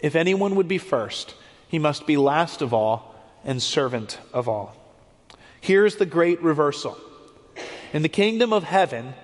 If 0.00 0.14
anyone 0.14 0.56
would 0.56 0.68
be 0.68 0.76
first, 0.76 1.34
he 1.68 1.78
must 1.78 2.06
be 2.06 2.18
last 2.18 2.60
of 2.60 2.74
all 2.74 3.14
and 3.44 3.62
servant 3.62 4.18
of 4.34 4.48
all. 4.48 4.76
Here's 5.60 5.96
the 5.96 6.06
great 6.06 6.42
reversal. 6.42 6.98
In 7.94 8.02
the 8.02 8.08
kingdom 8.10 8.52
of 8.52 8.64
heaven, 8.64 9.14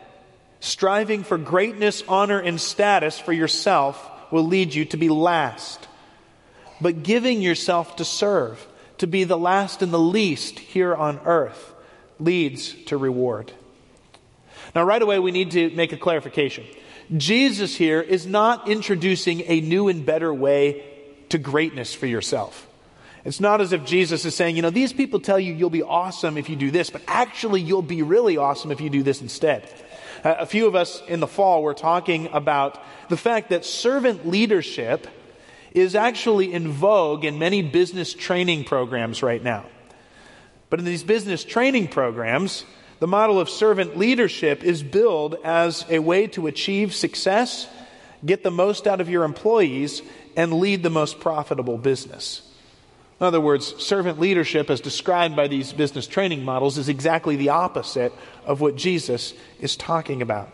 Striving 0.62 1.24
for 1.24 1.38
greatness, 1.38 2.04
honor, 2.06 2.38
and 2.38 2.60
status 2.60 3.18
for 3.18 3.32
yourself 3.32 4.08
will 4.30 4.44
lead 4.44 4.72
you 4.72 4.84
to 4.84 4.96
be 4.96 5.08
last. 5.08 5.88
But 6.80 7.02
giving 7.02 7.42
yourself 7.42 7.96
to 7.96 8.04
serve, 8.04 8.64
to 9.02 9.08
be 9.08 9.24
the 9.24 9.36
last 9.36 9.82
and 9.82 9.92
the 9.92 9.98
least 9.98 10.60
here 10.60 10.94
on 10.94 11.18
earth, 11.24 11.74
leads 12.20 12.72
to 12.84 12.96
reward. 12.96 13.50
Now, 14.76 14.84
right 14.84 15.02
away, 15.02 15.18
we 15.18 15.32
need 15.32 15.50
to 15.50 15.70
make 15.70 15.92
a 15.92 15.96
clarification. 15.96 16.64
Jesus 17.16 17.74
here 17.74 18.00
is 18.00 18.28
not 18.28 18.68
introducing 18.68 19.40
a 19.48 19.60
new 19.60 19.88
and 19.88 20.06
better 20.06 20.32
way 20.32 20.84
to 21.30 21.38
greatness 21.38 21.92
for 21.92 22.06
yourself. 22.06 22.68
It's 23.24 23.40
not 23.40 23.60
as 23.60 23.72
if 23.72 23.84
Jesus 23.84 24.24
is 24.24 24.36
saying, 24.36 24.54
you 24.54 24.62
know, 24.62 24.70
these 24.70 24.92
people 24.92 25.18
tell 25.18 25.40
you 25.40 25.52
you'll 25.52 25.68
be 25.68 25.82
awesome 25.82 26.38
if 26.38 26.48
you 26.48 26.54
do 26.54 26.70
this, 26.70 26.88
but 26.88 27.02
actually 27.08 27.60
you'll 27.60 27.82
be 27.82 28.02
really 28.02 28.36
awesome 28.36 28.70
if 28.70 28.80
you 28.80 28.88
do 28.88 29.02
this 29.02 29.20
instead. 29.20 29.68
Uh, 30.22 30.36
a 30.38 30.46
few 30.46 30.68
of 30.68 30.76
us 30.76 31.02
in 31.08 31.18
the 31.18 31.26
fall 31.26 31.64
were 31.64 31.74
talking 31.74 32.28
about 32.32 32.80
the 33.08 33.16
fact 33.16 33.50
that 33.50 33.64
servant 33.64 34.28
leadership 34.28 35.08
is 35.74 35.94
actually 35.94 36.52
in 36.52 36.68
vogue 36.68 37.24
in 37.24 37.38
many 37.38 37.62
business 37.62 38.14
training 38.14 38.64
programs 38.64 39.22
right 39.22 39.42
now. 39.42 39.64
But 40.70 40.78
in 40.78 40.84
these 40.84 41.02
business 41.02 41.44
training 41.44 41.88
programs, 41.88 42.64
the 42.98 43.06
model 43.06 43.40
of 43.40 43.50
servant 43.50 43.98
leadership 43.98 44.62
is 44.62 44.82
billed 44.82 45.36
as 45.44 45.84
a 45.90 45.98
way 45.98 46.28
to 46.28 46.46
achieve 46.46 46.94
success, 46.94 47.68
get 48.24 48.42
the 48.42 48.50
most 48.50 48.86
out 48.86 49.00
of 49.00 49.10
your 49.10 49.24
employees, 49.24 50.02
and 50.36 50.54
lead 50.54 50.82
the 50.82 50.90
most 50.90 51.20
profitable 51.20 51.78
business. 51.78 52.48
In 53.20 53.26
other 53.26 53.40
words, 53.40 53.74
servant 53.82 54.18
leadership, 54.18 54.70
as 54.70 54.80
described 54.80 55.36
by 55.36 55.46
these 55.46 55.72
business 55.72 56.06
training 56.06 56.44
models, 56.44 56.78
is 56.78 56.88
exactly 56.88 57.36
the 57.36 57.50
opposite 57.50 58.12
of 58.44 58.60
what 58.60 58.76
Jesus 58.76 59.34
is 59.60 59.76
talking 59.76 60.22
about. 60.22 60.50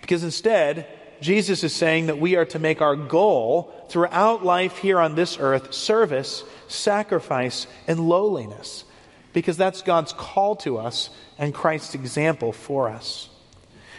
Because 0.00 0.24
instead, 0.24 0.86
Jesus 1.22 1.64
is 1.64 1.74
saying 1.74 2.06
that 2.06 2.18
we 2.18 2.36
are 2.36 2.44
to 2.46 2.58
make 2.58 2.82
our 2.82 2.96
goal 2.96 3.72
throughout 3.88 4.44
life 4.44 4.78
here 4.78 5.00
on 5.00 5.14
this 5.14 5.38
earth 5.38 5.72
service, 5.72 6.44
sacrifice, 6.68 7.66
and 7.86 8.08
lowliness. 8.08 8.84
Because 9.32 9.56
that's 9.56 9.80
God's 9.80 10.12
call 10.12 10.56
to 10.56 10.76
us 10.76 11.08
and 11.38 11.54
Christ's 11.54 11.94
example 11.94 12.52
for 12.52 12.90
us. 12.90 13.30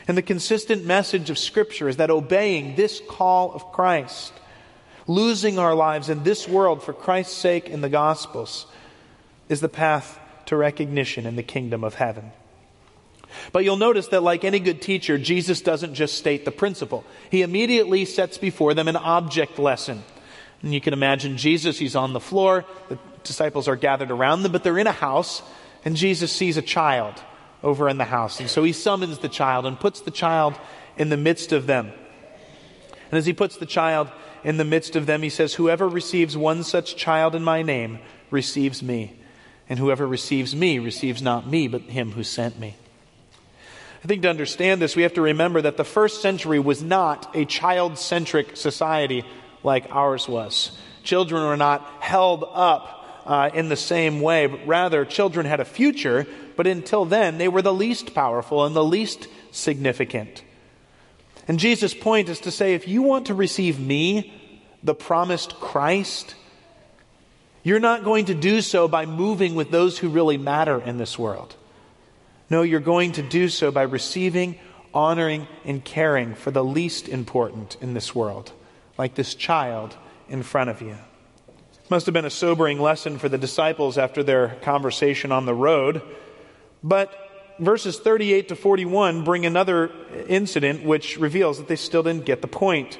And 0.08 0.16
the 0.16 0.22
consistent 0.22 0.86
message 0.86 1.30
of 1.30 1.40
Scripture 1.40 1.90
is 1.90 1.98
that 1.98 2.12
obeying 2.12 2.76
this 2.76 3.02
call 3.08 3.52
of 3.54 3.72
Christ 3.72 4.34
losing 5.08 5.60
our 5.60 5.76
lives 5.76 6.10
in 6.10 6.24
this 6.24 6.48
world 6.48 6.84
for 6.84 6.94
Christ's 6.94 7.36
sake 7.36 7.70
in 7.70 7.82
the 7.82 7.90
Gospels, 7.90 8.66
is 9.50 9.62
the 9.62 9.70
path 9.70 10.20
to 10.46 10.56
recognition 10.56 11.26
in 11.26 11.36
the 11.36 11.44
kingdom 11.44 11.84
of 11.84 11.96
heaven. 11.96 12.32
But 13.52 13.64
you'll 13.64 13.78
notice 13.78 14.08
that, 14.08 14.24
like 14.24 14.44
any 14.44 14.60
good 14.60 14.82
teacher, 14.82 15.18
Jesus 15.18 15.62
doesn't 15.62 15.94
just 15.94 16.18
state 16.18 16.46
the 16.46 16.52
principle. 16.52 17.04
He 17.30 17.42
immediately 17.42 18.06
sets 18.06 18.38
before 18.38 18.74
them 18.74 18.88
an 18.88 18.96
object 18.96 19.60
lesson. 19.60 20.04
And 20.62 20.74
you 20.74 20.82
can 20.82 20.94
imagine 20.94 21.38
Jesus, 21.38 21.78
he's 21.78 21.96
on 21.96 22.14
the 22.14 22.20
floor, 22.20 22.66
the 22.90 22.98
disciples 23.24 23.68
are 23.68 23.76
gathered 23.76 24.12
around 24.12 24.44
them, 24.44 24.52
but 24.52 24.64
they're 24.64 24.80
in 24.80 24.88
a 24.88 24.92
house, 24.92 25.42
and 25.84 25.96
Jesus 25.96 26.32
sees 26.32 26.58
a 26.58 26.62
child 26.62 27.22
over 27.62 27.90
in 27.90 27.98
the 27.98 28.06
house. 28.06 28.40
And 28.40 28.50
so 28.50 28.64
he 28.64 28.74
summons 28.74 29.20
the 29.20 29.30
child 29.30 29.66
and 29.66 29.80
puts 29.80 30.02
the 30.02 30.12
child 30.12 30.56
in 30.98 31.10
the 31.10 31.18
midst 31.18 31.52
of 31.52 31.68
them. 31.68 31.92
And 33.12 33.18
as 33.18 33.26
he 33.26 33.34
puts 33.34 33.58
the 33.58 33.66
child 33.66 34.10
in 34.44 34.58
the 34.58 34.66
midst 34.66 34.96
of 34.96 35.06
them, 35.06 35.22
he 35.22 35.30
says, 35.30 35.54
Whoever 35.54 35.88
receives 35.88 36.36
one 36.36 36.64
such 36.64 36.96
child 36.96 37.36
in 37.36 37.44
my 37.44 37.62
name 37.62 38.00
receives 38.32 38.82
me. 38.82 39.20
And 39.70 39.80
whoever 39.80 40.06
receives 40.06 40.56
me 40.56 40.80
receives 40.80 41.22
not 41.22 41.48
me, 41.48 41.68
but 41.68 41.84
him 41.84 42.12
who 42.12 42.24
sent 42.24 42.60
me. 42.60 42.76
I 44.04 44.08
think 44.08 44.24
to 44.24 44.30
understand 44.30 44.82
this, 44.82 44.98
we 44.98 45.04
have 45.04 45.14
to 45.14 45.22
remember 45.22 45.62
that 45.62 45.78
the 45.78 45.86
first 45.86 46.22
century 46.22 46.60
was 46.60 46.84
not 46.84 47.34
a 47.34 47.46
child 47.46 47.98
centric 47.98 48.58
society 48.58 49.24
like 49.64 49.88
ours 49.92 50.28
was. 50.28 50.78
Children 51.04 51.44
were 51.44 51.56
not 51.56 51.88
held 52.02 52.44
up 52.52 53.24
uh, 53.26 53.50
in 53.54 53.70
the 53.70 53.78
same 53.78 54.20
way, 54.20 54.48
but 54.48 54.68
rather, 54.68 55.06
children 55.06 55.46
had 55.46 55.62
a 55.62 55.66
future, 55.66 56.28
but 56.58 56.68
until 56.68 57.06
then, 57.06 57.38
they 57.38 57.48
were 57.48 57.62
the 57.62 57.74
least 57.74 58.14
powerful 58.14 58.66
and 58.66 58.76
the 58.76 58.84
least 58.84 59.30
significant. 59.52 60.44
And 61.48 61.58
Jesus' 61.58 61.94
point 61.94 62.28
is 62.28 62.42
to 62.42 62.52
say 62.52 62.74
if 62.74 62.90
you 62.90 63.04
want 63.04 63.28
to 63.28 63.34
receive 63.34 63.80
me, 63.80 64.34
the 64.84 64.96
promised 64.96 65.56
Christ, 65.62 66.36
you're 67.64 67.80
not 67.80 68.04
going 68.04 68.26
to 68.26 68.34
do 68.34 68.62
so 68.62 68.90
by 68.90 69.06
moving 69.06 69.56
with 69.56 69.72
those 69.72 69.98
who 69.98 70.10
really 70.10 70.38
matter 70.38 70.82
in 70.82 70.98
this 70.98 71.18
world. 71.18 71.56
No, 72.54 72.62
you're 72.62 72.80
going 72.80 73.14
to 73.14 73.24
do 73.24 73.50
so 73.50 73.72
by 73.72 73.82
receiving, 73.82 74.60
honoring, 74.94 75.48
and 75.66 75.84
caring 75.84 76.36
for 76.36 76.52
the 76.52 76.64
least 76.64 77.10
important 77.10 77.78
in 77.82 77.96
this 77.96 78.14
world, 78.14 78.52
like 78.96 79.16
this 79.16 79.34
child 79.34 79.98
in 80.30 80.44
front 80.44 80.70
of 80.70 80.80
you. 80.80 80.96
Must 81.90 82.06
have 82.06 82.14
been 82.14 82.26
a 82.26 82.30
sobering 82.30 82.80
lesson 82.80 83.18
for 83.18 83.28
the 83.28 83.40
disciples 83.40 83.98
after 83.98 84.22
their 84.22 84.50
conversation 84.62 85.32
on 85.32 85.48
the 85.48 85.54
road. 85.56 86.04
But 86.84 87.56
verses 87.58 87.98
38 87.98 88.50
to 88.50 88.56
41 88.56 89.24
bring 89.24 89.48
another 89.48 89.90
incident 90.28 90.84
which 90.84 91.18
reveals 91.18 91.58
that 91.58 91.68
they 91.68 91.76
still 91.76 92.04
didn't 92.04 92.26
get 92.26 92.44
the 92.44 92.48
point. 92.48 93.00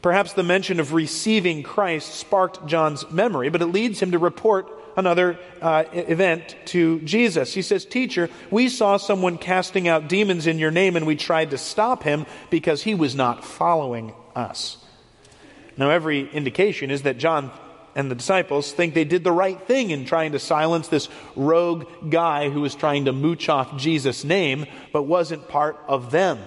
Perhaps 0.00 0.32
the 0.32 0.42
mention 0.42 0.80
of 0.80 0.94
receiving 0.94 1.62
Christ 1.62 2.14
sparked 2.14 2.64
John's 2.66 3.10
memory, 3.10 3.50
but 3.50 3.60
it 3.60 3.66
leads 3.66 4.00
him 4.00 4.12
to 4.12 4.18
report 4.18 4.66
another 4.98 5.38
uh, 5.62 5.84
event 5.92 6.56
to 6.66 7.00
Jesus. 7.00 7.54
He 7.54 7.62
says, 7.62 7.84
Teacher, 7.84 8.28
we 8.50 8.68
saw 8.68 8.96
someone 8.96 9.38
casting 9.38 9.86
out 9.86 10.08
demons 10.08 10.46
in 10.46 10.58
your 10.58 10.72
name, 10.72 10.96
and 10.96 11.06
we 11.06 11.14
tried 11.14 11.50
to 11.50 11.58
stop 11.58 12.02
him 12.02 12.26
because 12.50 12.82
he 12.82 12.94
was 12.94 13.14
not 13.14 13.44
following 13.44 14.12
us. 14.34 14.76
Now, 15.76 15.90
every 15.90 16.28
indication 16.28 16.90
is 16.90 17.02
that 17.02 17.18
John 17.18 17.52
and 17.94 18.10
the 18.10 18.16
disciples 18.16 18.72
think 18.72 18.94
they 18.94 19.04
did 19.04 19.22
the 19.22 19.32
right 19.32 19.60
thing 19.62 19.90
in 19.90 20.04
trying 20.04 20.32
to 20.32 20.40
silence 20.40 20.88
this 20.88 21.08
rogue 21.36 21.86
guy 22.10 22.50
who 22.50 22.60
was 22.60 22.74
trying 22.74 23.04
to 23.04 23.12
mooch 23.12 23.48
off 23.48 23.76
Jesus' 23.76 24.24
name, 24.24 24.66
but 24.92 25.04
wasn't 25.04 25.48
part 25.48 25.78
of 25.86 26.10
them. 26.10 26.40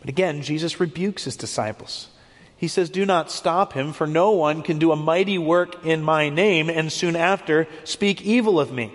But 0.00 0.08
again, 0.08 0.42
Jesus 0.42 0.78
rebukes 0.78 1.24
his 1.24 1.36
disciples. 1.36 2.08
He 2.56 2.68
says, 2.68 2.88
Do 2.88 3.04
not 3.04 3.30
stop 3.30 3.74
him, 3.74 3.92
for 3.92 4.06
no 4.06 4.30
one 4.30 4.62
can 4.62 4.78
do 4.78 4.92
a 4.92 4.96
mighty 4.96 5.38
work 5.38 5.84
in 5.84 6.02
my 6.02 6.28
name 6.28 6.70
and 6.70 6.90
soon 6.90 7.16
after 7.16 7.68
speak 7.84 8.22
evil 8.22 8.58
of 8.58 8.72
me. 8.72 8.92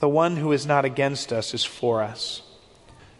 The 0.00 0.08
one 0.08 0.36
who 0.36 0.52
is 0.52 0.66
not 0.66 0.84
against 0.84 1.32
us 1.32 1.54
is 1.54 1.64
for 1.64 2.02
us. 2.02 2.42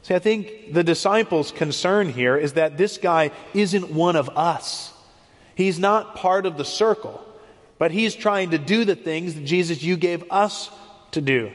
See, 0.02 0.14
I 0.14 0.18
think 0.18 0.72
the 0.72 0.84
disciples' 0.84 1.50
concern 1.50 2.10
here 2.10 2.36
is 2.36 2.54
that 2.54 2.78
this 2.78 2.96
guy 2.96 3.32
isn't 3.54 3.90
one 3.90 4.16
of 4.16 4.28
us. 4.30 4.92
He's 5.54 5.78
not 5.78 6.14
part 6.14 6.46
of 6.46 6.56
the 6.56 6.64
circle, 6.64 7.22
but 7.78 7.90
he's 7.90 8.14
trying 8.14 8.50
to 8.50 8.58
do 8.58 8.84
the 8.84 8.94
things 8.94 9.34
that 9.34 9.44
Jesus, 9.44 9.82
you 9.82 9.96
gave 9.96 10.24
us 10.30 10.70
to 11.10 11.20
do. 11.20 11.50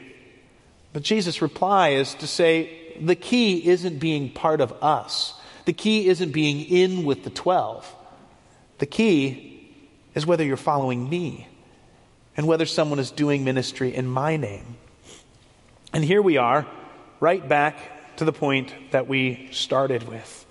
But 0.92 1.02
Jesus' 1.02 1.40
reply 1.40 1.90
is 1.90 2.14
to 2.16 2.26
say, 2.26 2.78
the 3.00 3.16
key 3.16 3.66
isn't 3.68 3.98
being 3.98 4.28
part 4.28 4.60
of 4.60 4.72
us. 4.82 5.34
The 5.64 5.72
key 5.72 6.08
isn't 6.08 6.32
being 6.32 6.60
in 6.60 7.04
with 7.04 7.24
the 7.24 7.30
12. 7.30 7.94
The 8.78 8.86
key 8.86 9.70
is 10.14 10.26
whether 10.26 10.44
you're 10.44 10.56
following 10.56 11.08
me 11.08 11.48
and 12.36 12.46
whether 12.46 12.66
someone 12.66 12.98
is 12.98 13.10
doing 13.10 13.44
ministry 13.44 13.94
in 13.94 14.06
my 14.06 14.36
name. 14.36 14.76
And 15.92 16.04
here 16.04 16.22
we 16.22 16.36
are, 16.38 16.66
right 17.20 17.46
back 17.46 18.16
to 18.16 18.24
the 18.24 18.32
point 18.32 18.72
that 18.90 19.06
we 19.06 19.48
started 19.52 20.08
with. 20.08 20.46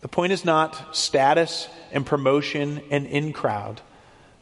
The 0.00 0.08
point 0.08 0.32
is 0.32 0.44
not 0.44 0.96
status 0.96 1.68
and 1.92 2.04
promotion 2.04 2.82
and 2.90 3.06
in 3.06 3.32
crowd. 3.32 3.80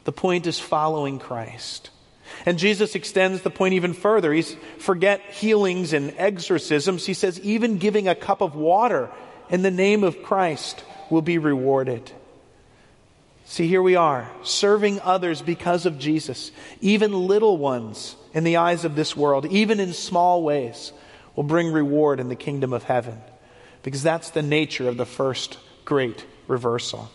The 0.05 0.13
point 0.13 0.47
is 0.47 0.59
following 0.59 1.19
Christ. 1.19 1.91
And 2.47 2.59
Jesus 2.59 2.95
extends 2.95 3.43
the 3.43 3.51
point 3.51 3.75
even 3.75 3.93
further. 3.93 4.33
He's 4.33 4.57
forget 4.79 5.21
healings 5.21 5.93
and 5.93 6.15
exorcisms. 6.17 7.05
He 7.05 7.13
says 7.13 7.39
even 7.41 7.79
giving 7.79 8.09
a 8.09 8.15
cup 8.15 8.41
of 8.41 8.55
water 8.55 9.11
in 9.51 9.63
the 9.63 9.71
name 9.71 10.05
of 10.05 10.23
Christ 10.23 10.85
will 11.11 11.23
be 11.23 11.39
rewarded. 11.39 12.11
See, 13.45 13.67
here 13.67 13.83
we 13.83 13.97
are, 13.97 14.31
serving 14.45 15.01
others 15.01 15.43
because 15.43 15.85
of 15.85 15.99
Jesus. 15.99 16.53
Even 16.81 17.27
little 17.27 17.59
ones 17.59 18.15
in 18.33 18.45
the 18.45 18.59
eyes 18.59 18.85
of 18.85 18.95
this 18.95 19.17
world, 19.17 19.47
even 19.47 19.81
in 19.81 19.93
small 19.93 20.45
ways, 20.45 20.93
will 21.35 21.43
bring 21.43 21.73
reward 21.73 22.21
in 22.21 22.29
the 22.29 22.37
kingdom 22.37 22.73
of 22.73 22.85
heaven. 22.85 23.21
Because 23.83 24.05
that's 24.05 24.31
the 24.31 24.43
nature 24.43 24.89
of 24.89 24.97
the 24.97 25.05
first 25.07 25.59
great 25.85 26.25
reversal. 26.47 27.11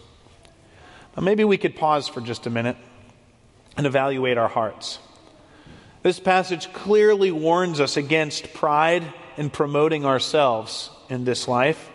Now, 1.15 1.23
maybe 1.23 1.45
we 1.45 1.57
could 1.57 1.77
pause 1.77 2.09
for 2.09 2.19
just 2.19 2.45
a 2.47 2.49
minute 2.49 2.75
and 3.77 3.87
evaluate 3.87 4.37
our 4.37 4.49
hearts. 4.49 4.99
This 6.03 6.19
passage 6.19 6.71
clearly 6.73 7.31
warns 7.31 7.79
us 7.79 7.95
against 7.95 8.53
pride 8.53 9.03
and 9.37 9.53
promoting 9.53 10.05
ourselves 10.05 10.89
in 11.09 11.23
this 11.23 11.47
life. 11.47 11.89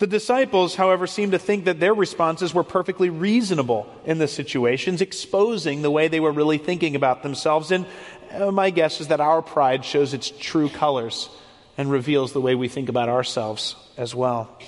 The 0.00 0.06
disciples, 0.06 0.76
however, 0.76 1.06
seem 1.06 1.32
to 1.32 1.38
think 1.38 1.66
that 1.66 1.78
their 1.78 1.92
responses 1.92 2.54
were 2.54 2.64
perfectly 2.64 3.10
reasonable 3.10 3.86
in 4.06 4.16
the 4.16 4.28
situations, 4.28 5.02
exposing 5.02 5.82
the 5.82 5.90
way 5.90 6.08
they 6.08 6.20
were 6.20 6.32
really 6.32 6.56
thinking 6.56 6.96
about 6.96 7.22
themselves. 7.22 7.70
And 7.70 7.84
uh, 8.32 8.50
my 8.50 8.70
guess 8.70 9.02
is 9.02 9.08
that 9.08 9.20
our 9.20 9.42
pride 9.42 9.84
shows 9.84 10.14
its 10.14 10.32
true 10.40 10.70
colors 10.70 11.28
and 11.76 11.90
reveals 11.90 12.32
the 12.32 12.40
way 12.40 12.54
we 12.54 12.66
think 12.66 12.88
about 12.88 13.10
ourselves 13.10 13.76
as 13.98 14.14
well. 14.14 14.58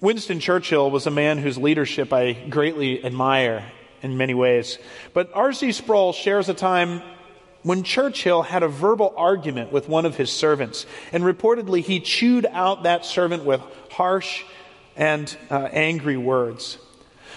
Winston 0.00 0.40
Churchill 0.40 0.90
was 0.90 1.06
a 1.06 1.10
man 1.10 1.36
whose 1.36 1.58
leadership 1.58 2.10
I 2.10 2.32
greatly 2.32 3.04
admire 3.04 3.70
in 4.00 4.16
many 4.16 4.32
ways. 4.32 4.78
But 5.12 5.30
R.C. 5.34 5.72
Sproul 5.72 6.14
shares 6.14 6.48
a 6.48 6.54
time 6.54 7.02
when 7.66 7.82
Churchill 7.82 8.42
had 8.42 8.62
a 8.62 8.68
verbal 8.68 9.12
argument 9.16 9.72
with 9.72 9.88
one 9.88 10.06
of 10.06 10.16
his 10.16 10.30
servants, 10.30 10.86
and 11.12 11.24
reportedly 11.24 11.82
he 11.82 11.98
chewed 11.98 12.46
out 12.52 12.84
that 12.84 13.04
servant 13.04 13.44
with 13.44 13.60
harsh 13.96 14.44
and 14.94 15.34
uh, 15.50 15.68
angry 15.72 16.18
words. 16.18 16.78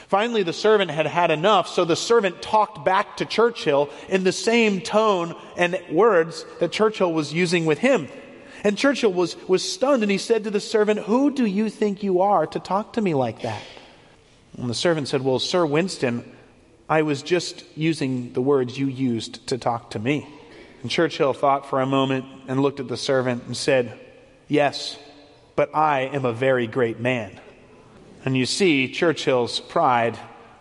Finally, 0.10 0.44
the 0.44 0.54
servant 0.54 0.92
had 0.92 1.06
had 1.06 1.32
enough, 1.32 1.70
so 1.70 1.86
the 1.86 1.96
servant 1.96 2.42
talked 2.42 2.84
back 2.84 3.18
to 3.18 3.26
Churchill 3.26 3.90
in 4.10 4.24
the 4.24 4.32
same 4.32 4.82
tone 4.82 5.36
and 5.56 5.80
words 5.90 6.46
that 6.60 6.72
Churchill 6.72 7.14
was 7.14 7.32
using 7.32 7.66
with 7.66 7.78
him. 7.78 8.08
And 8.64 8.78
Churchill 8.78 9.14
was, 9.14 9.38
was 9.48 9.64
stunned, 9.64 10.04
and 10.04 10.12
he 10.12 10.18
said 10.18 10.44
to 10.44 10.52
the 10.52 10.60
servant, 10.60 11.02
Who 11.02 11.32
do 11.32 11.46
you 11.46 11.70
think 11.70 12.04
you 12.04 12.22
are 12.22 12.46
to 12.48 12.60
talk 12.60 12.94
to 12.94 13.02
me 13.02 13.14
like 13.14 13.44
that? 13.44 13.62
And 14.58 14.70
the 14.70 14.74
servant 14.74 15.08
said, 15.08 15.22
Well, 15.22 15.40
Sir 15.40 15.66
Winston, 15.66 16.30
I 16.90 17.04
was 17.04 17.22
just 17.22 17.64
using 17.78 18.34
the 18.34 18.42
words 18.42 18.78
you 18.78 18.88
used 18.88 19.48
to 19.48 19.58
talk 19.58 19.92
to 19.92 20.00
me. 20.00 20.28
And 20.82 20.92
Churchill 20.92 21.34
thought 21.34 21.70
for 21.70 21.80
a 21.80 21.86
moment 21.86 22.26
and 22.48 22.62
looked 22.62 22.80
at 22.80 22.88
the 22.88 22.98
servant 22.98 23.44
and 23.46 23.56
said, 23.56 23.98
Yes, 24.48 24.98
but 25.60 25.76
I 25.76 26.04
am 26.14 26.24
a 26.24 26.32
very 26.32 26.68
great 26.68 27.02
man. 27.02 27.38
And 28.24 28.38
you 28.38 28.46
see, 28.46 28.88
Churchill's 28.88 29.60
pride 29.60 30.18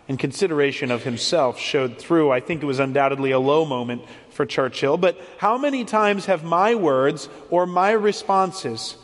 and 0.09 0.19
consideration 0.19 0.91
of 0.91 1.05
himself 1.05 1.57
showed 1.57 1.97
through. 1.97 2.31
I 2.31 2.41
think 2.41 2.61
it 2.61 2.65
was 2.65 2.79
undoubtedly 2.79 3.31
a 3.31 3.39
low 3.39 3.63
moment 3.63 4.01
for 4.29 4.45
Churchill. 4.45 4.97
But 4.97 5.17
how 5.37 5.57
many 5.57 5.85
times 5.85 6.25
have 6.25 6.43
my 6.43 6.75
words 6.75 7.29
or 7.49 7.65
my 7.65 7.91
responses 7.91 8.97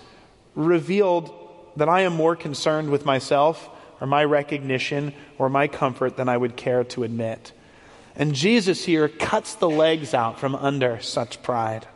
revealed 0.53 1.33
that 1.77 1.87
I 1.87 2.01
am 2.01 2.13
more 2.13 2.35
concerned 2.35 2.89
with 2.89 3.05
myself 3.05 3.69
or 4.01 4.05
my 4.05 4.25
recognition 4.25 5.13
or 5.37 5.47
my 5.47 5.69
comfort 5.69 6.17
than 6.17 6.27
I 6.27 6.35
would 6.35 6.57
care 6.57 6.83
to 6.83 7.05
admit. 7.05 7.53
And 8.17 8.35
Jesus 8.35 8.83
here 8.83 9.07
cuts 9.07 9.55
the 9.55 9.69
legs 9.69 10.13
out 10.13 10.41
from 10.41 10.55
under 10.55 10.99
such 10.99 11.41
pride. 11.41 11.87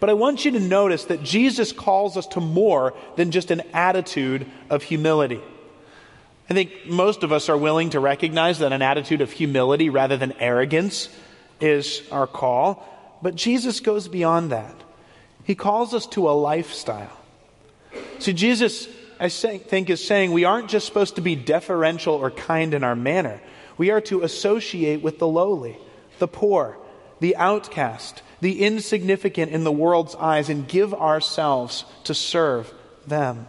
But 0.00 0.10
I 0.10 0.14
want 0.14 0.44
you 0.44 0.50
to 0.52 0.60
notice 0.60 1.04
that 1.06 1.22
Jesus 1.22 1.72
calls 1.72 2.16
us 2.16 2.26
to 2.28 2.40
more 2.40 2.94
than 3.16 3.30
just 3.30 3.50
an 3.50 3.62
attitude 3.72 4.46
of 4.70 4.82
humility. 4.82 5.40
I 6.48 6.54
think 6.54 6.86
most 6.86 7.22
of 7.22 7.32
us 7.32 7.48
are 7.48 7.56
willing 7.56 7.90
to 7.90 8.00
recognize 8.00 8.60
that 8.60 8.72
an 8.72 8.82
attitude 8.82 9.20
of 9.20 9.32
humility 9.32 9.90
rather 9.90 10.16
than 10.16 10.32
arrogance 10.38 11.08
is 11.60 12.02
our 12.12 12.26
call. 12.26 12.86
But 13.22 13.34
Jesus 13.34 13.80
goes 13.80 14.08
beyond 14.08 14.52
that. 14.52 14.74
He 15.44 15.54
calls 15.54 15.94
us 15.94 16.06
to 16.08 16.28
a 16.28 16.32
lifestyle. 16.32 17.12
See, 18.18 18.32
Jesus 18.32 18.88
I 19.18 19.28
think, 19.28 19.88
is 19.88 20.04
saying 20.04 20.32
we 20.32 20.44
aren't 20.44 20.68
just 20.68 20.86
supposed 20.86 21.16
to 21.16 21.22
be 21.22 21.36
deferential 21.36 22.14
or 22.14 22.30
kind 22.30 22.74
in 22.74 22.84
our 22.84 22.96
manner. 22.96 23.40
We 23.78 23.90
are 23.90 24.00
to 24.02 24.22
associate 24.22 25.02
with 25.02 25.18
the 25.18 25.26
lowly, 25.26 25.78
the 26.18 26.28
poor, 26.28 26.76
the 27.20 27.36
outcast, 27.36 28.22
the 28.40 28.62
insignificant 28.62 29.52
in 29.52 29.64
the 29.64 29.72
world's 29.72 30.14
eyes, 30.14 30.48
and 30.48 30.68
give 30.68 30.92
ourselves 30.94 31.84
to 32.04 32.14
serve 32.14 32.72
them. 33.06 33.46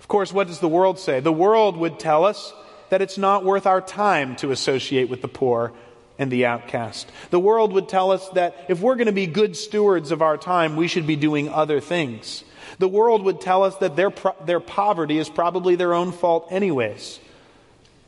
Of 0.00 0.08
course, 0.08 0.32
what 0.32 0.46
does 0.46 0.60
the 0.60 0.68
world 0.68 0.98
say? 0.98 1.20
The 1.20 1.32
world 1.32 1.76
would 1.76 1.98
tell 1.98 2.24
us 2.24 2.52
that 2.90 3.02
it's 3.02 3.18
not 3.18 3.44
worth 3.44 3.66
our 3.66 3.80
time 3.80 4.36
to 4.36 4.50
associate 4.50 5.08
with 5.08 5.22
the 5.22 5.28
poor 5.28 5.72
and 6.18 6.30
the 6.30 6.46
outcast. 6.46 7.10
The 7.30 7.40
world 7.40 7.72
would 7.72 7.88
tell 7.88 8.10
us 8.10 8.28
that 8.30 8.66
if 8.68 8.80
we're 8.80 8.96
going 8.96 9.06
to 9.06 9.12
be 9.12 9.26
good 9.26 9.56
stewards 9.56 10.10
of 10.10 10.20
our 10.20 10.36
time, 10.36 10.76
we 10.76 10.86
should 10.86 11.06
be 11.06 11.16
doing 11.16 11.48
other 11.48 11.80
things. 11.80 12.44
The 12.78 12.88
world 12.88 13.22
would 13.22 13.40
tell 13.40 13.62
us 13.62 13.76
that 13.76 13.96
their, 13.96 14.12
their 14.44 14.60
poverty 14.60 15.18
is 15.18 15.28
probably 15.28 15.76
their 15.76 15.94
own 15.94 16.12
fault, 16.12 16.48
anyways. 16.50 17.20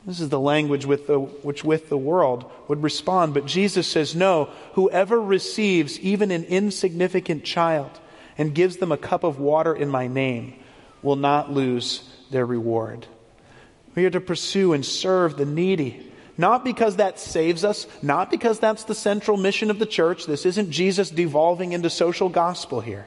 This 0.07 0.21
is 0.21 0.31
the 0.31 0.41
language 0.41 0.85
with 0.85 1.07
the, 1.07 1.19
which 1.19 1.63
with 1.63 1.89
the 1.89 1.97
world 1.97 2.51
would 2.67 2.83
respond. 2.83 3.35
But 3.35 3.47
Jesus 3.47 3.87
says, 3.87 4.17
No, 4.17 4.51
whoever 4.75 5.21
receives 5.21 5.99
even 6.01 6.31
an 6.31 6.45
insignificant 6.45 7.45
child 7.45 7.91
and 8.37 8.55
gives 8.55 8.79
them 8.79 8.91
a 8.91 8.97
cup 8.97 9.23
of 9.23 9.39
water 9.39 9.75
in 9.75 9.89
my 9.89 10.09
name 10.09 10.55
will 11.03 11.17
not 11.17 11.53
lose 11.53 12.09
their 12.31 12.47
reward. 12.47 13.07
We 13.95 14.05
are 14.07 14.11
to 14.11 14.21
pursue 14.21 14.73
and 14.73 14.85
serve 14.85 15.37
the 15.37 15.45
needy. 15.45 16.09
Not 16.39 16.65
because 16.65 16.97
that 16.97 17.21
saves 17.21 17.63
us, 17.63 17.87
not 18.01 18.31
because 18.31 18.59
that's 18.59 18.85
the 18.85 18.95
central 18.95 19.37
mission 19.37 19.71
of 19.71 19.79
the 19.79 19.87
church. 19.87 20.27
This 20.27 20.47
isn't 20.47 20.71
Jesus 20.71 21.11
devolving 21.11 21.73
into 21.73 21.91
social 21.91 22.31
gospel 22.31 22.81
here. 22.81 23.07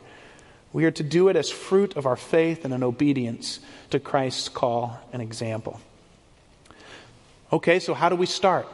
We 0.72 0.86
are 0.86 0.92
to 0.92 1.04
do 1.04 1.30
it 1.30 1.36
as 1.36 1.50
fruit 1.50 1.98
of 1.98 2.06
our 2.06 2.18
faith 2.18 2.66
and 2.66 2.74
an 2.74 2.84
obedience 2.84 3.60
to 3.90 4.00
Christ's 4.00 4.48
call 4.48 5.00
and 5.12 5.22
example. 5.22 5.82
Okay, 7.52 7.80
so 7.80 7.94
how 7.94 8.10
do 8.10 8.16
we 8.16 8.26
start? 8.26 8.68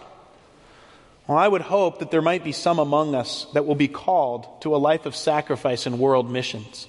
Well, 1.27 1.37
I 1.37 1.47
would 1.47 1.61
hope 1.61 1.99
that 1.99 2.11
there 2.11 2.21
might 2.21 2.43
be 2.43 2.51
some 2.51 2.79
among 2.79 3.15
us 3.15 3.45
that 3.53 3.65
will 3.65 3.75
be 3.75 3.87
called 3.87 4.47
to 4.61 4.75
a 4.75 4.77
life 4.77 5.05
of 5.05 5.15
sacrifice 5.15 5.85
and 5.85 5.99
world 5.99 6.29
missions. 6.29 6.87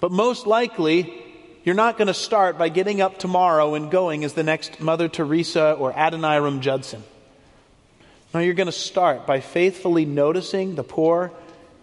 But 0.00 0.10
most 0.10 0.46
likely, 0.46 1.12
you're 1.64 1.74
not 1.74 1.96
going 1.96 2.08
to 2.08 2.14
start 2.14 2.58
by 2.58 2.68
getting 2.68 3.00
up 3.00 3.18
tomorrow 3.18 3.74
and 3.74 3.90
going 3.90 4.24
as 4.24 4.32
the 4.32 4.42
next 4.42 4.80
Mother 4.80 5.08
Teresa 5.08 5.72
or 5.72 5.92
Adoniram 5.92 6.60
Judson. 6.60 7.04
No, 8.34 8.40
you're 8.40 8.54
going 8.54 8.66
to 8.66 8.72
start 8.72 9.26
by 9.26 9.40
faithfully 9.40 10.04
noticing 10.04 10.74
the 10.74 10.82
poor 10.82 11.30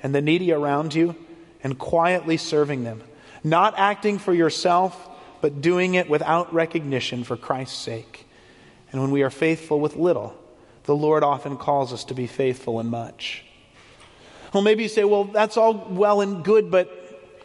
and 0.03 0.13
the 0.13 0.21
needy 0.21 0.51
around 0.51 0.93
you 0.93 1.15
and 1.63 1.77
quietly 1.77 2.37
serving 2.37 2.83
them, 2.83 3.03
not 3.43 3.75
acting 3.77 4.17
for 4.17 4.33
yourself, 4.33 5.09
but 5.41 5.61
doing 5.61 5.93
it 5.93 6.09
without 6.09 6.53
recognition 6.53 7.23
for 7.23 7.37
Christ's 7.37 7.77
sake. 7.77 8.25
And 8.91 9.01
when 9.01 9.11
we 9.11 9.23
are 9.23 9.29
faithful 9.29 9.79
with 9.79 9.95
little, 9.95 10.35
the 10.83 10.95
Lord 10.95 11.23
often 11.23 11.57
calls 11.57 11.93
us 11.93 12.03
to 12.05 12.13
be 12.13 12.27
faithful 12.27 12.79
in 12.79 12.87
much. 12.87 13.43
Well, 14.53 14.63
maybe 14.63 14.83
you 14.83 14.89
say, 14.89 15.03
well, 15.03 15.25
that's 15.25 15.57
all 15.57 15.87
well 15.89 16.21
and 16.21 16.43
good, 16.43 16.71
but 16.71 16.95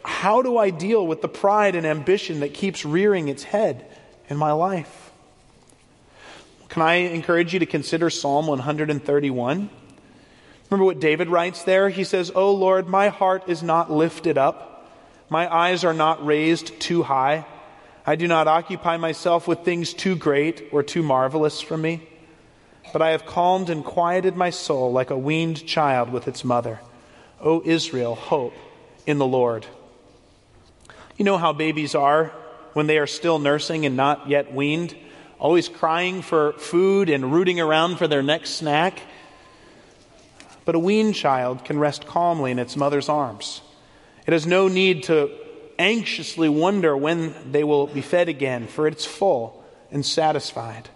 how 0.03 0.41
do 0.41 0.57
I 0.57 0.71
deal 0.71 1.05
with 1.05 1.21
the 1.21 1.27
pride 1.27 1.75
and 1.75 1.85
ambition 1.85 2.39
that 2.39 2.53
keeps 2.53 2.83
rearing 2.85 3.27
its 3.27 3.43
head 3.43 3.85
in 4.29 4.37
my 4.37 4.51
life. 4.51 5.11
Can 6.69 6.81
I 6.81 6.95
encourage 6.95 7.53
you 7.53 7.59
to 7.59 7.65
consider 7.65 8.09
Psalm 8.09 8.47
131? 8.47 9.69
Remember 10.69 10.85
what 10.85 10.99
David 10.99 11.29
writes 11.29 11.63
there? 11.63 11.89
He 11.89 12.03
says, 12.03 12.31
O 12.33 12.51
Lord, 12.51 12.87
my 12.87 13.09
heart 13.09 13.43
is 13.47 13.61
not 13.63 13.91
lifted 13.91 14.37
up, 14.37 14.91
my 15.29 15.53
eyes 15.53 15.83
are 15.83 15.93
not 15.93 16.25
raised 16.25 16.79
too 16.79 17.03
high. 17.03 17.45
I 18.07 18.15
do 18.15 18.27
not 18.27 18.47
occupy 18.47 18.97
myself 18.97 19.47
with 19.47 19.61
things 19.61 19.91
too 19.91 20.15
great 20.15 20.69
or 20.71 20.83
too 20.83 21.01
marvelous 21.01 21.59
for 21.59 21.75
me, 21.75 22.07
but 22.93 23.01
I 23.01 23.09
have 23.09 23.25
calmed 23.25 23.71
and 23.71 23.83
quieted 23.83 24.35
my 24.35 24.51
soul 24.51 24.91
like 24.91 25.09
a 25.09 25.17
weaned 25.17 25.65
child 25.65 26.11
with 26.11 26.27
its 26.27 26.43
mother. 26.43 26.81
O 27.41 27.63
Israel, 27.65 28.13
hope 28.13 28.53
in 29.07 29.17
the 29.17 29.25
Lord. 29.25 29.65
You 31.17 31.25
know 31.25 31.37
how 31.37 31.51
babies 31.51 31.95
are 31.95 32.31
when 32.73 32.85
they 32.85 32.99
are 32.99 33.07
still 33.07 33.39
nursing 33.39 33.87
and 33.87 33.97
not 33.97 34.29
yet 34.29 34.53
weaned, 34.53 34.95
always 35.39 35.67
crying 35.67 36.21
for 36.21 36.53
food 36.53 37.09
and 37.09 37.33
rooting 37.33 37.59
around 37.59 37.97
for 37.97 38.07
their 38.07 38.21
next 38.21 38.51
snack. 38.51 38.99
But 40.63 40.75
a 40.75 40.79
weaned 40.79 41.15
child 41.15 41.65
can 41.65 41.79
rest 41.79 42.05
calmly 42.05 42.51
in 42.51 42.59
its 42.59 42.75
mother's 42.75 43.09
arms. 43.09 43.61
It 44.27 44.33
has 44.33 44.45
no 44.45 44.67
need 44.67 45.03
to 45.03 45.31
anxiously 45.77 46.49
wonder 46.49 46.95
when 46.95 47.33
they 47.51 47.63
will 47.63 47.87
be 47.87 48.01
fed 48.01 48.29
again, 48.29 48.67
for 48.67 48.87
it's 48.87 49.05
full 49.05 49.63
and 49.91 50.05
satisfied. 50.05 50.89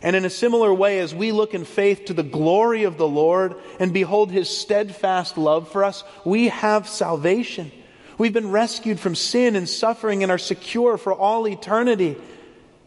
And 0.00 0.14
in 0.14 0.24
a 0.24 0.30
similar 0.30 0.72
way, 0.72 1.00
as 1.00 1.14
we 1.14 1.32
look 1.32 1.54
in 1.54 1.64
faith 1.64 2.06
to 2.06 2.14
the 2.14 2.22
glory 2.22 2.84
of 2.84 2.98
the 2.98 3.08
Lord 3.08 3.56
and 3.80 3.92
behold 3.92 4.30
his 4.30 4.48
steadfast 4.48 5.36
love 5.36 5.70
for 5.72 5.82
us, 5.82 6.04
we 6.24 6.48
have 6.48 6.88
salvation. 6.88 7.72
We've 8.16 8.32
been 8.32 8.50
rescued 8.50 9.00
from 9.00 9.14
sin 9.14 9.56
and 9.56 9.68
suffering 9.68 10.22
and 10.22 10.30
are 10.30 10.38
secure 10.38 10.98
for 10.98 11.12
all 11.12 11.48
eternity. 11.48 12.16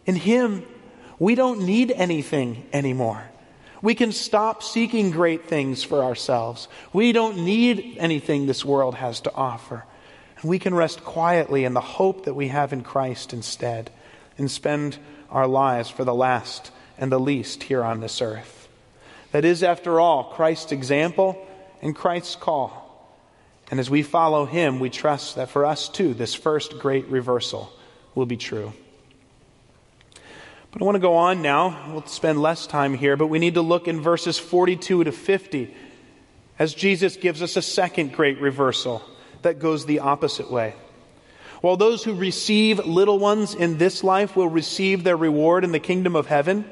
In 0.06 0.16
him, 0.16 0.66
we 1.20 1.36
don't 1.36 1.66
need 1.66 1.92
anything 1.92 2.66
anymore. 2.72 3.24
We 3.82 3.96
can 3.96 4.12
stop 4.12 4.64
seeking 4.64 5.12
great 5.12 5.48
things 5.48 5.84
for 5.84 6.04
ourselves. 6.04 6.68
We 6.94 7.12
don't 7.12 7.44
need 7.44 7.98
anything 8.00 8.46
this 8.46 8.64
world 8.64 8.96
has 8.96 9.22
to 9.22 9.34
offer. 9.34 9.86
We 10.44 10.60
can 10.60 10.74
rest 10.74 11.04
quietly 11.04 11.66
in 11.66 11.74
the 11.74 11.82
hope 11.82 12.26
that 12.26 12.34
we 12.34 12.48
have 12.48 12.74
in 12.74 12.82
Christ 12.82 13.34
instead 13.34 13.92
and 14.38 14.50
spend 14.50 14.98
our 15.30 15.48
lives 15.48 15.90
for 15.90 16.04
the 16.04 16.16
last 16.16 16.72
and 16.98 17.12
the 17.12 17.20
least 17.20 17.64
here 17.64 17.84
on 17.84 18.00
this 18.00 18.22
earth. 18.22 18.68
That 19.32 19.46
is, 19.46 19.64
after 19.64 20.00
all, 20.00 20.26
Christ's 20.26 20.72
example 20.72 21.48
and 21.82 21.96
Christ's 21.96 22.36
call. 22.36 22.82
And 23.70 23.80
as 23.80 23.90
we 23.90 24.04
follow 24.04 24.46
him, 24.46 24.80
we 24.80 24.90
trust 24.90 25.36
that 25.36 25.50
for 25.50 25.66
us 25.66 25.88
too, 25.88 26.14
this 26.14 26.34
first 26.34 26.80
great 26.80 27.08
reversal 27.08 27.72
will 28.16 28.26
be 28.26 28.38
true. 28.38 28.74
But 30.72 30.82
I 30.82 30.86
want 30.86 30.96
to 30.96 31.00
go 31.00 31.16
on 31.16 31.42
now. 31.42 31.92
We'll 31.92 32.06
spend 32.06 32.42
less 32.42 32.66
time 32.66 32.94
here, 32.94 33.16
but 33.16 33.28
we 33.28 33.40
need 33.40 33.56
to 33.56 33.62
look 33.62 33.88
in 33.88 34.02
verses 34.02 34.38
42 34.38 35.06
to 35.06 35.12
50 35.12 35.74
as 36.60 36.74
Jesus 36.74 37.16
gives 37.16 37.42
us 37.42 37.56
a 37.56 37.62
second 37.62 38.14
great 38.14 38.40
reversal 38.40 39.02
that 39.42 39.60
goes 39.60 39.86
the 39.86 40.00
opposite 40.00 40.52
way. 40.52 40.76
While 41.62 41.78
those 41.78 42.04
who 42.04 42.16
receive 42.16 42.86
little 42.86 43.20
ones 43.20 43.54
in 43.54 43.78
this 43.78 44.04
life 44.04 44.36
will 44.36 44.48
receive 44.48 45.04
their 45.04 45.18
reward 45.18 45.64
in 45.64 45.72
the 45.72 45.80
kingdom 45.80 46.16
of 46.16 46.26
heaven, 46.26 46.66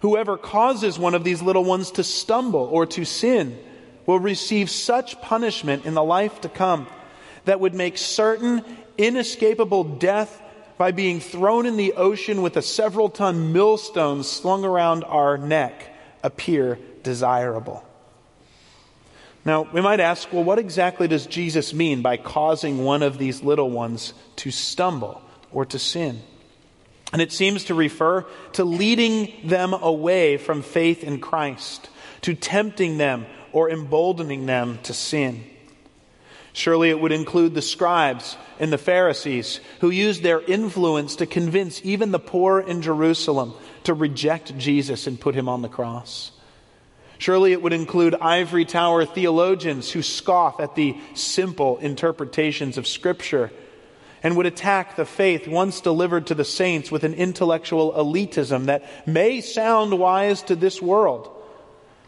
whoever 0.00 0.36
causes 0.36 0.98
one 0.98 1.14
of 1.14 1.24
these 1.24 1.40
little 1.40 1.64
ones 1.64 1.92
to 1.92 2.04
stumble 2.04 2.68
or 2.70 2.84
to 2.86 3.04
sin 3.04 3.58
will 4.06 4.18
receive 4.18 4.68
such 4.68 5.20
punishment 5.22 5.86
in 5.86 5.94
the 5.94 6.04
life 6.04 6.42
to 6.42 6.48
come 6.48 6.86
that 7.46 7.60
would 7.60 7.74
make 7.74 7.96
certain 7.96 8.62
inescapable 8.98 9.84
death 9.84 10.42
by 10.76 10.90
being 10.90 11.20
thrown 11.20 11.66
in 11.66 11.76
the 11.76 11.94
ocean 11.94 12.42
with 12.42 12.56
a 12.56 12.62
several 12.62 13.08
ton 13.08 13.52
millstone 13.52 14.22
slung 14.22 14.64
around 14.64 15.04
our 15.04 15.38
neck 15.38 15.90
appear 16.22 16.78
desirable. 17.02 17.84
Now, 19.44 19.68
we 19.72 19.82
might 19.82 20.00
ask, 20.00 20.32
well, 20.32 20.44
what 20.44 20.58
exactly 20.58 21.06
does 21.06 21.26
Jesus 21.26 21.74
mean 21.74 22.00
by 22.00 22.16
causing 22.16 22.82
one 22.82 23.02
of 23.02 23.18
these 23.18 23.42
little 23.42 23.70
ones 23.70 24.14
to 24.36 24.50
stumble 24.50 25.20
or 25.52 25.66
to 25.66 25.78
sin? 25.78 26.22
And 27.12 27.20
it 27.20 27.30
seems 27.30 27.64
to 27.64 27.74
refer 27.74 28.26
to 28.54 28.64
leading 28.64 29.32
them 29.44 29.72
away 29.72 30.38
from 30.38 30.62
faith 30.62 31.04
in 31.04 31.20
Christ, 31.20 31.88
to 32.22 32.34
tempting 32.34 32.98
them 32.98 33.26
or 33.52 33.70
emboldening 33.70 34.46
them 34.46 34.78
to 34.84 34.94
sin. 34.94 35.44
Surely 36.54 36.88
it 36.88 37.00
would 37.00 37.12
include 37.12 37.54
the 37.54 37.62
scribes 37.62 38.36
and 38.58 38.72
the 38.72 38.78
Pharisees 38.78 39.60
who 39.80 39.90
used 39.90 40.22
their 40.22 40.40
influence 40.40 41.16
to 41.16 41.26
convince 41.26 41.80
even 41.84 42.12
the 42.12 42.18
poor 42.18 42.60
in 42.60 42.80
Jerusalem 42.80 43.54
to 43.82 43.92
reject 43.92 44.56
Jesus 44.56 45.06
and 45.06 45.20
put 45.20 45.34
him 45.34 45.48
on 45.48 45.62
the 45.62 45.68
cross. 45.68 46.30
Surely 47.18 47.52
it 47.52 47.62
would 47.62 47.72
include 47.72 48.14
ivory 48.14 48.64
tower 48.64 49.04
theologians 49.04 49.90
who 49.90 50.02
scoff 50.02 50.60
at 50.60 50.74
the 50.74 50.96
simple 51.14 51.78
interpretations 51.78 52.76
of 52.76 52.86
Scripture 52.86 53.50
and 54.22 54.36
would 54.36 54.46
attack 54.46 54.96
the 54.96 55.04
faith 55.04 55.46
once 55.46 55.80
delivered 55.80 56.26
to 56.26 56.34
the 56.34 56.44
saints 56.44 56.90
with 56.90 57.04
an 57.04 57.14
intellectual 57.14 57.92
elitism 57.92 58.66
that 58.66 59.06
may 59.06 59.40
sound 59.40 59.98
wise 59.98 60.42
to 60.42 60.56
this 60.56 60.80
world, 60.80 61.30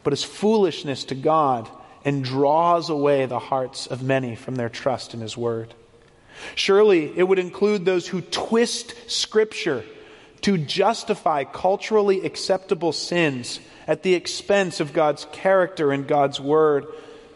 but 0.02 0.12
is 0.12 0.24
foolishness 0.24 1.04
to 1.04 1.14
God 1.14 1.68
and 2.04 2.24
draws 2.24 2.88
away 2.88 3.26
the 3.26 3.38
hearts 3.38 3.86
of 3.86 4.02
many 4.02 4.34
from 4.34 4.54
their 4.54 4.70
trust 4.70 5.12
in 5.12 5.20
His 5.20 5.36
Word. 5.36 5.74
Surely 6.54 7.12
it 7.16 7.24
would 7.24 7.38
include 7.38 7.84
those 7.84 8.08
who 8.08 8.20
twist 8.20 8.94
Scripture 9.10 9.84
to 10.42 10.56
justify 10.56 11.44
culturally 11.44 12.24
acceptable 12.24 12.92
sins 12.92 13.60
at 13.86 14.02
the 14.02 14.14
expense 14.14 14.80
of 14.80 14.92
God's 14.92 15.26
character 15.32 15.92
and 15.92 16.06
God's 16.06 16.40
word, 16.40 16.86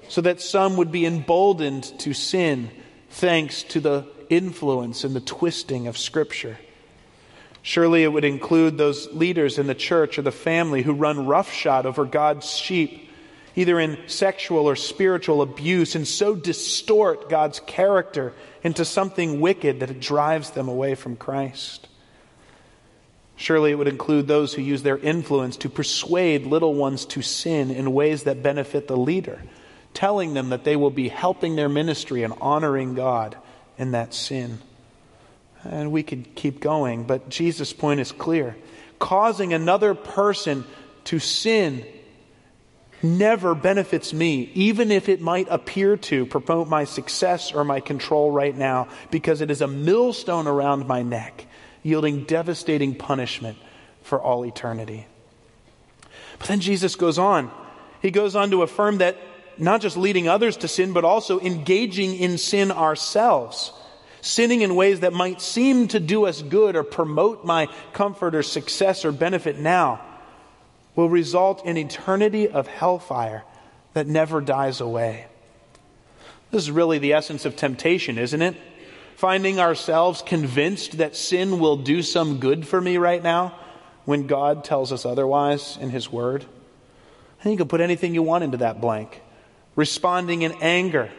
so 0.08 0.20
that 0.20 0.40
some 0.40 0.76
would 0.76 0.90
be 0.90 1.06
emboldened 1.06 1.84
to 2.00 2.12
sin 2.12 2.70
thanks 3.10 3.62
to 3.64 3.80
the 3.80 4.06
influence 4.28 5.04
and 5.04 5.14
the 5.14 5.20
twisting 5.20 5.86
of 5.86 5.98
Scripture. 5.98 6.58
Surely 7.62 8.02
it 8.02 8.12
would 8.12 8.24
include 8.24 8.78
those 8.78 9.12
leaders 9.12 9.58
in 9.58 9.66
the 9.66 9.74
church 9.74 10.18
or 10.18 10.22
the 10.22 10.32
family 10.32 10.82
who 10.82 10.92
run 10.94 11.26
roughshod 11.26 11.84
over 11.84 12.04
God's 12.04 12.50
sheep, 12.50 13.10
either 13.54 13.78
in 13.78 13.98
sexual 14.06 14.66
or 14.66 14.76
spiritual 14.76 15.42
abuse, 15.42 15.94
and 15.94 16.08
so 16.08 16.34
distort 16.34 17.28
God's 17.28 17.60
character 17.60 18.32
into 18.62 18.84
something 18.84 19.40
wicked 19.40 19.80
that 19.80 19.90
it 19.90 20.00
drives 20.00 20.50
them 20.50 20.68
away 20.68 20.94
from 20.94 21.16
Christ. 21.16 21.86
Surely 23.40 23.70
it 23.70 23.76
would 23.76 23.88
include 23.88 24.28
those 24.28 24.52
who 24.52 24.60
use 24.60 24.82
their 24.82 24.98
influence 24.98 25.56
to 25.56 25.70
persuade 25.70 26.44
little 26.44 26.74
ones 26.74 27.06
to 27.06 27.22
sin 27.22 27.70
in 27.70 27.94
ways 27.94 28.24
that 28.24 28.42
benefit 28.42 28.86
the 28.86 28.98
leader, 28.98 29.42
telling 29.94 30.34
them 30.34 30.50
that 30.50 30.64
they 30.64 30.76
will 30.76 30.90
be 30.90 31.08
helping 31.08 31.56
their 31.56 31.70
ministry 31.70 32.22
and 32.22 32.34
honoring 32.38 32.94
God 32.94 33.38
in 33.78 33.92
that 33.92 34.12
sin. 34.12 34.58
And 35.64 35.90
we 35.90 36.02
could 36.02 36.34
keep 36.34 36.60
going, 36.60 37.04
but 37.04 37.30
Jesus' 37.30 37.72
point 37.72 37.98
is 37.98 38.12
clear. 38.12 38.58
Causing 38.98 39.54
another 39.54 39.94
person 39.94 40.66
to 41.04 41.18
sin 41.18 41.86
never 43.02 43.54
benefits 43.54 44.12
me, 44.12 44.50
even 44.52 44.90
if 44.90 45.08
it 45.08 45.22
might 45.22 45.46
appear 45.48 45.96
to 45.96 46.26
promote 46.26 46.68
my 46.68 46.84
success 46.84 47.52
or 47.52 47.64
my 47.64 47.80
control 47.80 48.30
right 48.30 48.54
now, 48.54 48.88
because 49.10 49.40
it 49.40 49.50
is 49.50 49.62
a 49.62 49.66
millstone 49.66 50.46
around 50.46 50.86
my 50.86 51.00
neck 51.00 51.46
yielding 51.82 52.24
devastating 52.24 52.94
punishment 52.94 53.58
for 54.02 54.20
all 54.20 54.44
eternity. 54.44 55.06
But 56.38 56.48
then 56.48 56.60
Jesus 56.60 56.96
goes 56.96 57.18
on. 57.18 57.50
He 58.02 58.10
goes 58.10 58.34
on 58.34 58.50
to 58.50 58.62
affirm 58.62 58.98
that 58.98 59.16
not 59.58 59.80
just 59.80 59.96
leading 59.96 60.26
others 60.26 60.56
to 60.58 60.68
sin, 60.68 60.92
but 60.92 61.04
also 61.04 61.38
engaging 61.40 62.14
in 62.14 62.38
sin 62.38 62.70
ourselves. 62.70 63.72
Sinning 64.22 64.62
in 64.62 64.74
ways 64.74 65.00
that 65.00 65.12
might 65.12 65.40
seem 65.40 65.88
to 65.88 66.00
do 66.00 66.26
us 66.26 66.42
good 66.42 66.76
or 66.76 66.82
promote 66.82 67.44
my 67.44 67.68
comfort 67.92 68.34
or 68.34 68.42
success 68.42 69.04
or 69.04 69.12
benefit 69.12 69.58
now 69.58 70.00
will 70.94 71.08
result 71.08 71.64
in 71.64 71.76
eternity 71.76 72.48
of 72.48 72.66
hellfire 72.66 73.44
that 73.94 74.06
never 74.06 74.40
dies 74.40 74.80
away. 74.80 75.26
This 76.50 76.62
is 76.62 76.70
really 76.70 76.98
the 76.98 77.12
essence 77.12 77.44
of 77.44 77.56
temptation, 77.56 78.18
isn't 78.18 78.42
it? 78.42 78.56
Finding 79.20 79.60
ourselves 79.60 80.22
convinced 80.22 80.96
that 80.96 81.14
sin 81.14 81.58
will 81.58 81.76
do 81.76 82.02
some 82.02 82.40
good 82.40 82.66
for 82.66 82.80
me 82.80 82.96
right 82.96 83.22
now 83.22 83.54
when 84.06 84.26
God 84.26 84.64
tells 84.64 84.92
us 84.92 85.04
otherwise 85.04 85.76
in 85.78 85.90
His 85.90 86.10
Word? 86.10 86.46
And 87.42 87.52
you 87.52 87.58
can 87.58 87.68
put 87.68 87.82
anything 87.82 88.14
you 88.14 88.22
want 88.22 88.44
into 88.44 88.56
that 88.56 88.80
blank. 88.80 89.20
Responding 89.76 90.40
in 90.40 90.52
anger, 90.62 91.10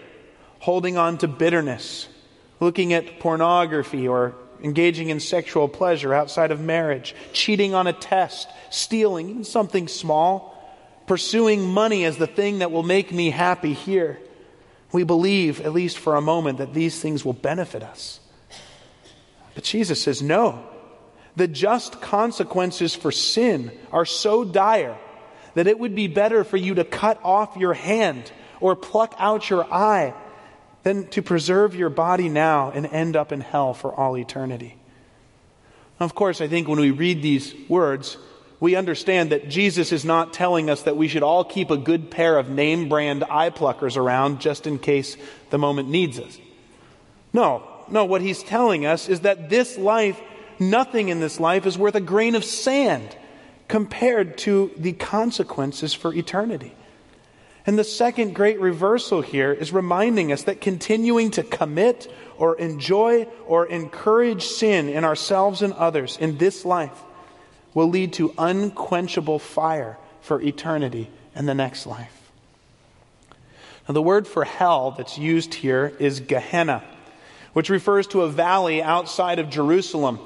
holding 0.58 0.98
on 0.98 1.20
to 1.20 1.28
bitterness, 1.28 2.08
looking 2.60 2.92
at 2.92 3.20
pornography 3.20 4.08
or 4.08 4.34
engaging 4.64 5.10
in 5.10 5.20
sexual 5.20 5.68
pleasure 5.68 6.12
outside 6.12 6.50
of 6.50 6.60
marriage, 6.60 7.14
cheating 7.34 7.76
on 7.76 7.86
a 7.86 7.94
test, 7.94 8.50
stealing, 8.72 9.30
even 9.30 9.44
something 9.44 9.88
small, 9.88 10.58
pursuing 11.06 11.70
money 11.70 12.04
as 12.06 12.18
the 12.18 12.26
thing 12.26 12.60
that 12.60 12.72
will 12.72 12.82
make 12.82 13.12
me 13.12 13.30
happy 13.30 13.74
here. 13.74 14.18
We 14.92 15.04
believe, 15.04 15.62
at 15.62 15.74
least 15.74 15.98
for 15.98 16.16
a 16.16 16.22
moment, 16.22 16.58
that 16.58 16.74
these 16.74 17.00
things 17.00 17.24
will 17.24 17.34
benefit 17.34 17.84
us. 17.84 18.20
But 19.56 19.64
Jesus 19.64 20.02
says, 20.02 20.22
no. 20.22 20.66
The 21.36 21.48
just 21.48 22.02
consequences 22.02 22.94
for 22.94 23.12
sin 23.12 23.72
are 23.92 24.06
so 24.06 24.44
dire 24.44 24.98
that 25.54 25.68
it 25.68 25.80
would 25.80 25.96
be 25.96 26.08
better 26.08 26.44
for 26.44 26.58
you 26.58 26.76
to 26.76 26.84
cut 26.84 27.20
off 27.24 27.56
your 27.58 27.74
hand 27.74 28.32
or 28.60 28.76
pluck 28.76 29.16
out 29.18 29.50
your 29.50 29.72
eye 29.74 30.14
than 30.84 31.08
to 31.10 31.22
preserve 31.22 31.76
your 31.76 31.90
body 31.90 32.30
now 32.30 32.72
and 32.72 32.86
end 32.86 33.16
up 33.16 33.32
in 33.32 33.42
hell 33.42 33.74
for 33.74 33.94
all 33.94 34.18
eternity. 34.18 34.76
Of 36.00 36.16
course, 36.16 36.42
I 36.42 36.48
think 36.48 36.68
when 36.68 36.80
we 36.80 36.92
read 36.92 37.22
these 37.22 37.54
words, 37.70 38.18
we 38.62 38.76
understand 38.76 39.32
that 39.32 39.50
Jesus 39.50 39.92
is 39.92 40.06
not 40.06 40.34
telling 40.34 40.70
us 40.70 40.84
that 40.84 40.96
we 40.96 41.08
should 41.08 41.24
all 41.24 41.44
keep 41.44 41.72
a 41.72 41.78
good 41.78 42.12
pair 42.12 42.38
of 42.38 42.48
name 42.48 42.88
brand 42.88 43.24
eye 43.24 43.50
pluckers 43.50 43.98
around 43.98 44.40
just 44.40 44.68
in 44.68 44.78
case 44.78 45.18
the 45.50 45.58
moment 45.58 45.90
needs 45.90 46.20
us. 46.20 46.38
No, 47.34 47.64
no, 47.90 48.06
what 48.06 48.22
he's 48.22 48.44
telling 48.44 48.86
us 48.86 49.10
is 49.10 49.22
that 49.22 49.50
this 49.50 49.80
life, 49.80 50.22
nothing 50.60 51.10
in 51.10 51.20
this 51.20 51.40
life 51.40 51.66
is 51.66 51.76
worth 51.76 51.96
a 51.96 52.02
grain 52.02 52.36
of 52.36 52.46
sand 52.46 53.18
compared 53.68 54.38
to 54.38 54.72
the 54.78 54.94
consequences 54.94 55.96
for 55.96 56.14
eternity. 56.14 56.76
And 57.66 57.80
the 57.80 57.84
second 57.84 58.36
great 58.36 58.60
reversal 58.60 59.22
here 59.22 59.52
is 59.52 59.74
reminding 59.74 60.32
us 60.32 60.44
that 60.44 60.62
continuing 60.62 61.32
to 61.32 61.44
commit 61.44 62.12
or 62.38 62.56
enjoy 62.58 63.24
or 63.48 63.66
encourage 63.66 64.44
sin 64.44 64.88
in 64.88 65.04
ourselves 65.04 65.64
and 65.64 65.74
others 65.74 66.16
in 66.20 66.38
this 66.38 66.64
life 66.64 67.02
will 67.74 67.88
lead 67.88 68.14
to 68.14 68.34
unquenchable 68.38 69.40
fire 69.40 69.98
for 70.22 70.42
eternity 70.42 71.10
and 71.36 71.48
the 71.48 71.54
next 71.54 71.86
life. 71.86 72.32
Now, 73.88 73.94
the 73.94 74.02
word 74.02 74.28
for 74.28 74.44
hell 74.44 74.92
that's 74.92 75.18
used 75.18 75.54
here 75.54 75.94
is 76.00 76.20
Gehenna, 76.20 76.84
which 77.54 77.70
refers 77.70 78.08
to 78.08 78.22
a 78.22 78.30
valley 78.30 78.82
outside 78.82 79.40
of 79.40 79.50
Jerusalem 79.50 80.20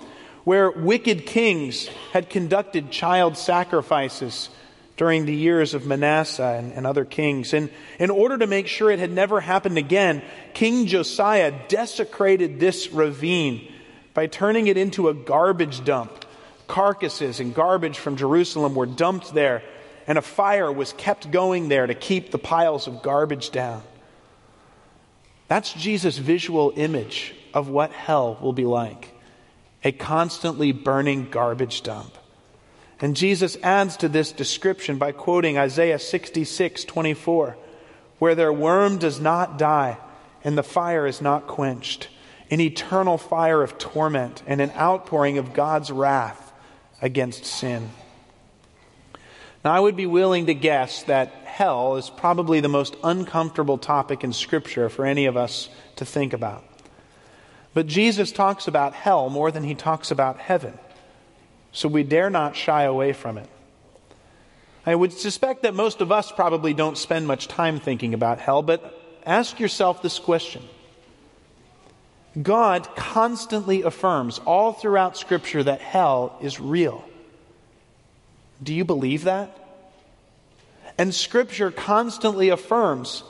where 0.44 0.70
wicked 0.70 1.26
kings 1.26 1.88
had 2.14 2.30
conducted 2.30 2.92
child 2.92 3.38
sacrifices 3.38 4.50
during 4.98 5.26
the 5.26 5.36
years 5.36 5.74
of 5.74 5.86
Manasseh 5.86 6.56
and, 6.58 6.72
and, 6.72 6.88
other 6.88 7.04
kings. 7.04 7.54
And 7.54 7.70
in 8.00 8.10
order 8.10 8.38
to 8.38 8.48
make 8.48 8.68
sure 8.68 8.92
it 8.92 9.00
had 9.00 9.12
never 9.12 9.42
happened 9.42 9.78
again, 9.78 10.22
King 10.54 10.86
Josiah 10.86 11.54
desecrated 11.68 12.60
this 12.60 12.92
ravine 12.92 13.72
by 14.14 14.28
turning 14.28 14.68
it 14.68 14.78
into 14.78 15.10
a 15.10 15.14
garbage 15.14 15.84
dump. 15.84 16.25
Carcasses 16.68 17.40
and 17.40 17.54
garbage 17.54 17.98
from 17.98 18.18
Jerusalem 18.18 18.76
were 18.76 18.86
dumped 18.86 19.34
there, 19.34 19.64
and 20.08 20.18
a 20.18 20.22
fire 20.22 20.72
was 20.72 20.94
kept 20.94 21.32
going 21.32 21.70
there 21.70 21.88
to 21.88 21.94
keep 21.94 22.32
the 22.32 22.38
piles 22.38 22.88
of 22.88 23.02
garbage 23.02 23.52
down. 23.52 23.84
That's 25.48 25.74
Jesus' 25.74 26.18
visual 26.18 26.74
image 26.76 27.36
of 27.54 27.70
what 27.70 27.92
hell 27.92 28.38
will 28.42 28.54
be 28.54 28.66
like 28.66 29.12
a 29.84 29.92
constantly 29.92 30.72
burning 30.72 31.30
garbage 31.30 31.84
dump. 31.84 32.18
And 33.00 33.16
Jesus 33.16 33.56
adds 33.62 33.98
to 33.98 34.10
this 34.10 34.32
description 34.32 34.98
by 34.98 35.12
quoting 35.12 35.60
Isaiah 35.60 36.00
66 36.00 36.86
24, 36.86 37.56
where 38.18 38.34
their 38.34 38.52
worm 38.52 38.98
does 38.98 39.20
not 39.20 39.60
die 39.60 39.98
and 40.44 40.58
the 40.58 40.64
fire 40.64 41.06
is 41.06 41.22
not 41.22 41.46
quenched, 41.46 42.08
an 42.50 42.62
eternal 42.62 43.18
fire 43.18 43.62
of 43.62 43.78
torment 43.78 44.42
and 44.48 44.60
an 44.60 44.72
outpouring 44.72 45.38
of 45.38 45.54
God's 45.54 45.92
wrath 45.92 46.45
against 47.06 47.46
sin. 47.46 47.92
Now, 49.64 49.72
I 49.74 49.80
would 49.80 49.96
be 49.96 50.06
willing 50.06 50.48
to 50.48 50.54
guess 50.54 51.04
that 51.04 51.30
hell 51.46 51.96
is 51.96 52.10
probably 52.10 52.60
the 52.60 52.68
most 52.68 52.96
uncomfortable 53.04 53.78
topic 53.78 54.24
in 54.24 54.34
Scripture 54.34 54.90
for 54.90 55.06
any 55.06 55.26
of 55.26 55.38
us 55.38 55.70
to 55.96 56.06
think 56.06 56.34
about. 56.34 56.64
But 57.74 57.88
Jesus 57.88 58.32
talks 58.32 58.68
about 58.68 58.94
hell 58.94 59.30
more 59.30 59.52
than 59.52 59.64
he 59.64 59.76
talks 59.76 60.12
about 60.12 60.40
heaven 60.40 60.78
so 61.76 61.90
we 61.90 62.04
dare 62.04 62.30
not 62.30 62.56
shy 62.56 62.84
away 62.84 63.12
from 63.12 63.38
it. 63.38 63.50
I 64.86 64.96
would 64.96 65.12
suspect 65.12 65.64
that 65.64 65.76
most 65.76 66.00
of 66.00 66.12
us 66.12 66.32
probably 66.32 66.74
don't 66.74 66.98
spend 66.98 67.28
much 67.28 67.50
time 67.50 67.80
thinking 67.80 68.14
about 68.14 68.40
hell, 68.40 68.62
but 68.62 68.98
ask 69.26 69.60
yourself 69.60 70.02
this 70.02 70.18
question. 70.18 70.64
God 72.42 72.88
constantly 72.96 73.84
affirms 73.84 74.40
all 74.40 74.74
throughout 74.74 75.18
Scripture 75.18 75.64
that 75.64 75.82
hell 75.82 76.38
is 76.42 76.60
real. 76.60 77.04
Do 78.62 78.74
you 78.74 78.84
believe 78.84 79.24
that? 79.24 79.58
And 80.98 81.14
Scripture 81.14 81.72
constantly 81.72 82.50
affirms 82.50 83.24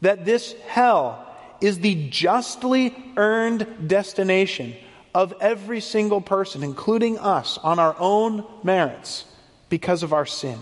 that 0.00 0.24
this 0.24 0.54
hell 0.66 1.26
is 1.60 1.80
the 1.80 2.08
justly 2.08 2.94
earned 3.16 3.66
destination 3.86 4.74
of 5.14 5.34
every 5.40 5.80
single 5.80 6.20
person, 6.20 6.62
including 6.62 7.18
us, 7.18 7.58
on 7.58 7.78
our 7.78 7.96
own 7.98 8.44
merits 8.62 9.24
because 9.68 10.02
of 10.02 10.12
our 10.12 10.26
sin. 10.26 10.58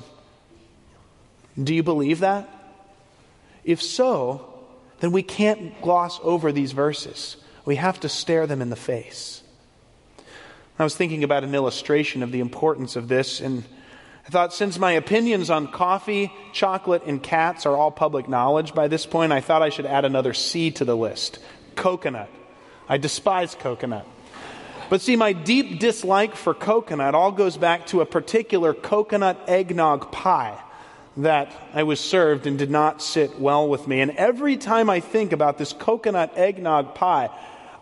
Do 1.63 1.75
you 1.75 1.83
believe 1.83 2.21
that? 2.21 2.49
If 3.65 3.83
so, 3.83 4.55
then 5.01 5.13
we 5.13 5.23
can't 5.23 5.81
gloss 5.83 6.19
over 6.23 6.51
these 6.53 6.73
verses. 6.73 7.37
We 7.69 7.77
have 7.77 8.01
to 8.01 8.09
stare 8.09 8.47
them 8.47 8.63
in 8.63 8.71
the 8.71 8.77
face. 8.77 9.43
I 10.79 10.85
was 10.85 10.97
thinking 10.97 11.23
about 11.23 11.45
an 11.45 11.55
illustration 11.55 12.23
of 12.23 12.33
the 12.33 12.41
importance 12.41 12.97
of 12.97 13.09
this, 13.09 13.43
and 13.43 13.63
I 14.27 14.31
thought 14.31 14.55
since 14.55 14.79
my 14.79 14.93
opinions 14.93 15.51
on 15.51 15.71
coffee, 15.71 16.33
chocolate, 16.55 17.03
and 17.05 17.23
cats 17.23 17.67
are 17.67 17.77
all 17.77 17.91
public 17.91 18.27
knowledge 18.27 18.73
by 18.73 18.89
this 18.89 19.05
point, 19.05 19.33
I 19.33 19.43
thought 19.43 19.61
I 19.61 19.69
should 19.69 19.85
add 19.85 20.07
another 20.07 20.33
C 20.33 20.71
to 20.71 20.87
the 20.87 20.97
list 20.97 21.41
coconut. 21.77 22.31
I 22.89 22.97
despise 22.97 23.55
coconut. 23.55 24.07
But 24.89 25.03
see, 25.03 25.17
my 25.17 25.35
deep 25.35 25.79
dislike 25.79 26.37
for 26.37 26.55
coconut 26.55 27.15
all 27.15 27.33
goes 27.33 27.59
back 27.59 27.89
to 27.89 28.01
a 28.01 28.07
particular 28.07 28.73
coconut 28.73 29.45
eggnog 29.47 30.11
pie 30.11 30.59
that 31.19 31.53
I 31.75 31.83
was 31.83 32.01
served 32.01 32.47
and 32.47 32.57
did 32.57 32.71
not 32.71 33.03
sit 33.03 33.39
well 33.39 33.69
with 33.69 33.87
me. 33.87 34.01
And 34.01 34.13
every 34.13 34.57
time 34.57 34.89
I 34.89 35.01
think 35.01 35.33
about 35.33 35.59
this 35.59 35.75
coconut 35.75 36.39
eggnog 36.39 36.95
pie, 36.95 37.29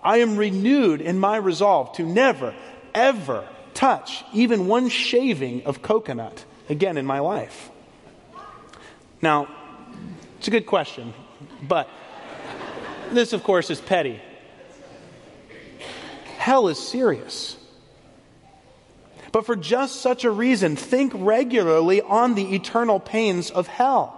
I 0.07 0.19
am 0.19 0.37
renewed 0.37 1.01
in 1.01 1.19
my 1.19 1.37
resolve 1.37 1.93
to 1.95 2.05
never, 2.05 2.55
ever 2.95 3.47
touch 3.75 4.25
even 4.33 4.69
one 4.69 4.89
shaving 4.89 5.65
of 5.65 5.83
coconut 5.83 6.45
again 6.69 6.97
in 6.97 7.05
my 7.05 7.19
life. 7.19 7.71
Now, 9.21 9.49
it's 10.39 10.47
a 10.47 10.53
good 10.53 10.67
question, 10.67 11.13
but 11.61 11.91
this, 13.11 13.33
of 13.33 13.43
course, 13.43 13.69
is 13.69 13.81
petty 13.81 14.21
hell 16.47 16.69
is 16.69 16.79
serious. 16.79 17.57
But 19.33 19.47
for 19.47 19.57
just 19.57 20.01
such 20.01 20.23
a 20.23 20.31
reason, 20.31 20.77
think 20.77 21.11
regularly 21.17 22.01
on 22.01 22.37
the 22.37 22.55
eternal 22.55 23.01
pains 23.01 23.51
of 23.51 23.67
hell. 23.67 24.13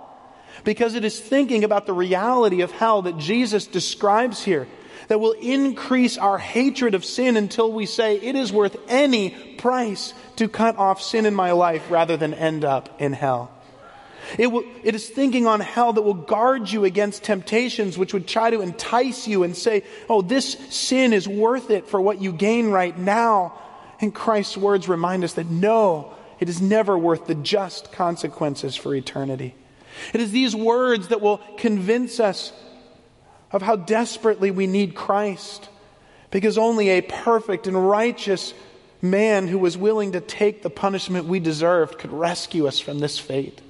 Because 0.62 0.94
it 0.94 1.06
is 1.06 1.18
thinking 1.18 1.64
about 1.64 1.86
the 1.86 1.94
reality 1.94 2.60
of 2.60 2.70
hell 2.70 3.00
that 3.02 3.16
Jesus 3.16 3.66
describes 3.66 4.44
here 4.44 4.68
that 5.08 5.20
will 5.20 5.32
increase 5.32 6.16
our 6.18 6.38
hatred 6.38 6.94
of 6.94 7.04
sin 7.04 7.36
until 7.36 7.72
we 7.72 7.86
say 7.86 8.16
it 8.16 8.36
is 8.36 8.52
worth 8.52 8.76
any 8.88 9.30
price 9.56 10.14
to 10.36 10.48
cut 10.48 10.76
off 10.76 11.02
sin 11.02 11.26
in 11.26 11.34
my 11.34 11.52
life 11.52 11.90
rather 11.90 12.16
than 12.16 12.34
end 12.34 12.64
up 12.64 13.00
in 13.00 13.12
hell. 13.12 13.50
It, 14.36 14.48
will, 14.48 14.64
it 14.84 14.94
is 14.94 15.08
thinking 15.08 15.46
on 15.46 15.60
hell 15.60 15.94
that 15.94 16.02
will 16.02 16.12
guard 16.12 16.70
you 16.70 16.84
against 16.84 17.22
temptations 17.22 17.96
which 17.96 18.12
would 18.12 18.28
try 18.28 18.50
to 18.50 18.60
entice 18.60 19.26
you 19.26 19.42
and 19.42 19.56
say, 19.56 19.84
oh, 20.10 20.20
this 20.20 20.52
sin 20.68 21.14
is 21.14 21.26
worth 21.26 21.70
it 21.70 21.86
for 21.86 21.98
what 22.00 22.20
you 22.20 22.32
gain 22.32 22.68
right 22.68 22.96
now. 22.96 23.58
And 24.00 24.14
Christ's 24.14 24.58
words 24.58 24.88
remind 24.88 25.24
us 25.24 25.32
that 25.34 25.46
no, 25.46 26.12
it 26.40 26.50
is 26.50 26.60
never 26.60 26.96
worth 26.98 27.26
the 27.26 27.34
just 27.34 27.90
consequences 27.90 28.76
for 28.76 28.94
eternity. 28.94 29.54
It 30.12 30.20
is 30.20 30.30
these 30.30 30.54
words 30.54 31.08
that 31.08 31.22
will 31.22 31.40
convince 31.56 32.20
us 32.20 32.52
of 33.52 33.62
how 33.62 33.76
desperately 33.76 34.50
we 34.50 34.66
need 34.66 34.94
Christ, 34.94 35.68
because 36.30 36.58
only 36.58 36.90
a 36.90 37.00
perfect 37.00 37.66
and 37.66 37.88
righteous 37.88 38.52
man 39.00 39.46
who 39.46 39.58
was 39.58 39.76
willing 39.76 40.12
to 40.12 40.20
take 40.20 40.62
the 40.62 40.70
punishment 40.70 41.26
we 41.26 41.40
deserved 41.40 41.98
could 41.98 42.12
rescue 42.12 42.66
us 42.66 42.78
from 42.78 42.98
this 42.98 43.18
fate. 43.18 43.60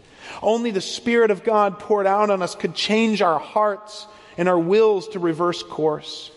Only 0.42 0.70
the 0.70 0.80
Spirit 0.80 1.30
of 1.30 1.44
God 1.44 1.78
poured 1.78 2.06
out 2.06 2.30
on 2.30 2.42
us 2.42 2.54
could 2.54 2.74
change 2.74 3.22
our 3.22 3.38
hearts 3.38 4.06
and 4.36 4.48
our 4.48 4.58
wills 4.58 5.08
to 5.08 5.18
reverse 5.18 5.62
course. 5.62 6.30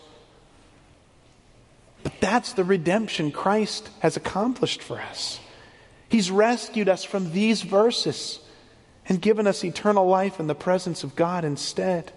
But 2.02 2.20
that's 2.20 2.52
the 2.54 2.64
redemption 2.64 3.30
Christ 3.30 3.88
has 4.00 4.16
accomplished 4.16 4.82
for 4.82 5.00
us. 5.00 5.38
He's 6.08 6.30
rescued 6.30 6.88
us 6.88 7.04
from 7.04 7.32
these 7.32 7.62
verses 7.62 8.40
and 9.08 9.20
given 9.20 9.46
us 9.46 9.64
eternal 9.64 10.06
life 10.06 10.40
in 10.40 10.46
the 10.46 10.54
presence 10.54 11.04
of 11.04 11.16
God 11.16 11.44
instead. 11.44 12.12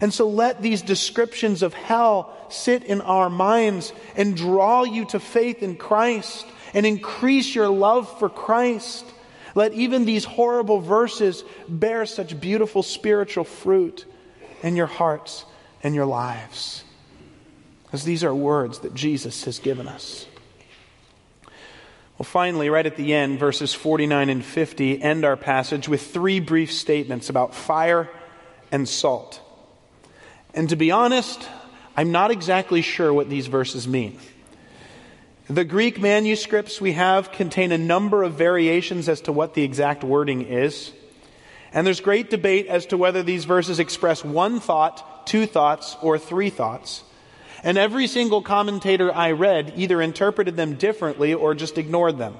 And 0.00 0.12
so 0.12 0.28
let 0.28 0.60
these 0.60 0.82
descriptions 0.82 1.62
of 1.62 1.74
hell 1.74 2.36
sit 2.48 2.84
in 2.84 3.00
our 3.00 3.30
minds 3.30 3.92
and 4.14 4.36
draw 4.36 4.84
you 4.84 5.06
to 5.06 5.20
faith 5.20 5.62
in 5.62 5.76
Christ 5.76 6.46
and 6.74 6.84
increase 6.84 7.54
your 7.54 7.68
love 7.68 8.18
for 8.18 8.28
Christ 8.28 9.06
let 9.56 9.72
even 9.72 10.04
these 10.04 10.26
horrible 10.26 10.80
verses 10.80 11.42
bear 11.66 12.04
such 12.04 12.38
beautiful 12.38 12.82
spiritual 12.82 13.44
fruit 13.44 14.04
in 14.62 14.76
your 14.76 14.86
hearts 14.86 15.46
and 15.82 15.94
your 15.94 16.04
lives. 16.04 16.84
Because 17.84 18.04
these 18.04 18.22
are 18.22 18.34
words 18.34 18.80
that 18.80 18.92
Jesus 18.92 19.44
has 19.44 19.58
given 19.58 19.88
us. 19.88 20.26
Well, 22.18 22.24
finally, 22.24 22.68
right 22.68 22.84
at 22.84 22.96
the 22.96 23.14
end, 23.14 23.38
verses 23.38 23.72
49 23.72 24.28
and 24.28 24.44
50 24.44 25.02
end 25.02 25.24
our 25.24 25.38
passage 25.38 25.88
with 25.88 26.02
three 26.02 26.38
brief 26.38 26.70
statements 26.70 27.30
about 27.30 27.54
fire 27.54 28.10
and 28.70 28.86
salt. 28.86 29.40
And 30.56 30.70
to 30.70 30.76
be 30.76 30.90
honest, 30.90 31.48
I'm 31.96 32.10
not 32.10 32.30
exactly 32.30 32.80
sure 32.80 33.12
what 33.12 33.28
these 33.28 33.46
verses 33.46 33.86
mean. 33.86 34.18
The 35.48 35.64
Greek 35.64 36.00
manuscripts 36.00 36.80
we 36.80 36.92
have 36.92 37.30
contain 37.30 37.70
a 37.70 37.78
number 37.78 38.22
of 38.24 38.32
variations 38.32 39.08
as 39.08 39.20
to 39.22 39.32
what 39.32 39.52
the 39.54 39.62
exact 39.62 40.02
wording 40.02 40.42
is. 40.42 40.92
And 41.72 41.86
there's 41.86 42.00
great 42.00 42.30
debate 42.30 42.66
as 42.68 42.86
to 42.86 42.96
whether 42.96 43.22
these 43.22 43.44
verses 43.44 43.78
express 43.78 44.24
one 44.24 44.58
thought, 44.58 45.26
two 45.26 45.46
thoughts, 45.46 45.96
or 46.00 46.18
three 46.18 46.48
thoughts. 46.48 47.04
And 47.62 47.76
every 47.76 48.06
single 48.06 48.40
commentator 48.40 49.14
I 49.14 49.32
read 49.32 49.74
either 49.76 50.00
interpreted 50.00 50.56
them 50.56 50.76
differently 50.76 51.34
or 51.34 51.54
just 51.54 51.76
ignored 51.76 52.16
them. 52.16 52.34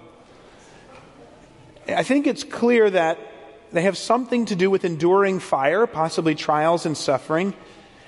I 1.87 2.03
think 2.03 2.27
it's 2.27 2.45
clear 2.45 2.89
that 2.89 3.19
they 3.73 3.83
have 3.83 3.99
something 3.99 4.47
to 4.47 4.57
do 4.57 4.71
with 4.71 4.85
enduring 4.85 5.39
fire, 5.39 5.87
possibly 5.87 6.35
trials 6.35 6.87
and 6.87 6.97
suffering, 6.97 7.55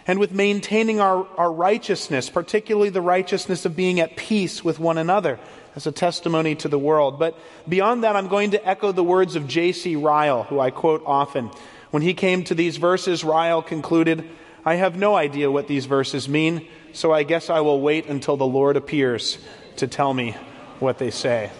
and 0.08 0.18
with 0.18 0.32
maintaining 0.32 1.00
our, 1.00 1.26
our 1.36 1.52
righteousness, 1.52 2.30
particularly 2.30 2.88
the 2.88 3.02
righteousness 3.02 3.66
of 3.66 3.76
being 3.76 4.00
at 4.00 4.16
peace 4.16 4.64
with 4.64 4.80
one 4.80 4.96
another 4.96 5.38
as 5.76 5.86
a 5.86 5.92
testimony 5.92 6.54
to 6.54 6.66
the 6.66 6.78
world. 6.78 7.18
But 7.18 7.38
beyond 7.68 8.02
that, 8.02 8.16
I'm 8.16 8.26
going 8.26 8.52
to 8.52 8.68
echo 8.68 8.90
the 8.90 9.04
words 9.04 9.36
of 9.36 9.46
J.C. 9.46 9.96
Ryle, 9.96 10.44
who 10.44 10.58
I 10.58 10.70
quote 10.70 11.02
often. 11.04 11.50
When 11.90 12.02
he 12.02 12.14
came 12.14 12.42
to 12.44 12.54
these 12.54 12.78
verses, 12.78 13.22
Ryle 13.22 13.60
concluded, 13.60 14.26
I 14.64 14.76
have 14.76 14.96
no 14.96 15.14
idea 15.14 15.50
what 15.50 15.68
these 15.68 15.84
verses 15.84 16.26
mean, 16.26 16.66
so 16.94 17.12
I 17.12 17.22
guess 17.22 17.50
I 17.50 17.60
will 17.60 17.80
wait 17.80 18.06
until 18.06 18.38
the 18.38 18.46
Lord 18.46 18.76
appears 18.78 19.36
to 19.76 19.86
tell 19.86 20.14
me 20.14 20.34
what 20.78 20.98
they 20.98 21.10
say. 21.10 21.50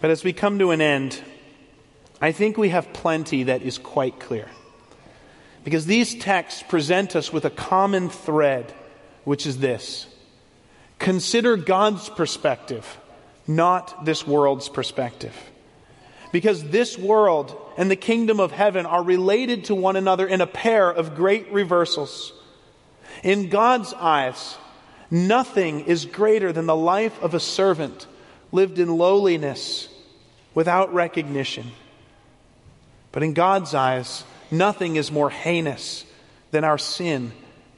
But 0.00 0.10
as 0.10 0.22
we 0.22 0.32
come 0.32 0.60
to 0.60 0.70
an 0.70 0.80
end, 0.80 1.20
I 2.20 2.30
think 2.30 2.56
we 2.56 2.68
have 2.68 2.92
plenty 2.92 3.44
that 3.44 3.62
is 3.62 3.76
quite 3.76 4.20
clear. 4.20 4.48
Because 5.66 5.84
these 5.84 6.14
texts 6.14 6.62
present 6.62 7.16
us 7.16 7.32
with 7.32 7.44
a 7.44 7.50
common 7.50 8.08
thread, 8.08 8.72
which 9.24 9.46
is 9.46 9.58
this 9.58 10.06
consider 11.00 11.56
God's 11.56 12.08
perspective, 12.08 13.00
not 13.48 14.04
this 14.04 14.24
world's 14.24 14.68
perspective. 14.68 15.34
Because 16.30 16.62
this 16.62 16.96
world 16.96 17.60
and 17.76 17.90
the 17.90 17.96
kingdom 17.96 18.38
of 18.38 18.52
heaven 18.52 18.86
are 18.86 19.02
related 19.02 19.64
to 19.64 19.74
one 19.74 19.96
another 19.96 20.28
in 20.28 20.40
a 20.40 20.46
pair 20.46 20.88
of 20.88 21.16
great 21.16 21.50
reversals. 21.50 22.32
In 23.24 23.48
God's 23.48 23.92
eyes, 23.92 24.56
nothing 25.10 25.80
is 25.86 26.04
greater 26.04 26.52
than 26.52 26.66
the 26.66 26.76
life 26.76 27.20
of 27.20 27.34
a 27.34 27.40
servant 27.40 28.06
lived 28.52 28.78
in 28.78 28.96
lowliness 28.98 29.88
without 30.54 30.94
recognition. 30.94 31.72
But 33.10 33.24
in 33.24 33.34
God's 33.34 33.74
eyes, 33.74 34.22
Nothing 34.50 34.96
is 34.96 35.10
more 35.10 35.30
heinous 35.30 36.04
than 36.50 36.64
our 36.64 36.78
sin 36.78 37.32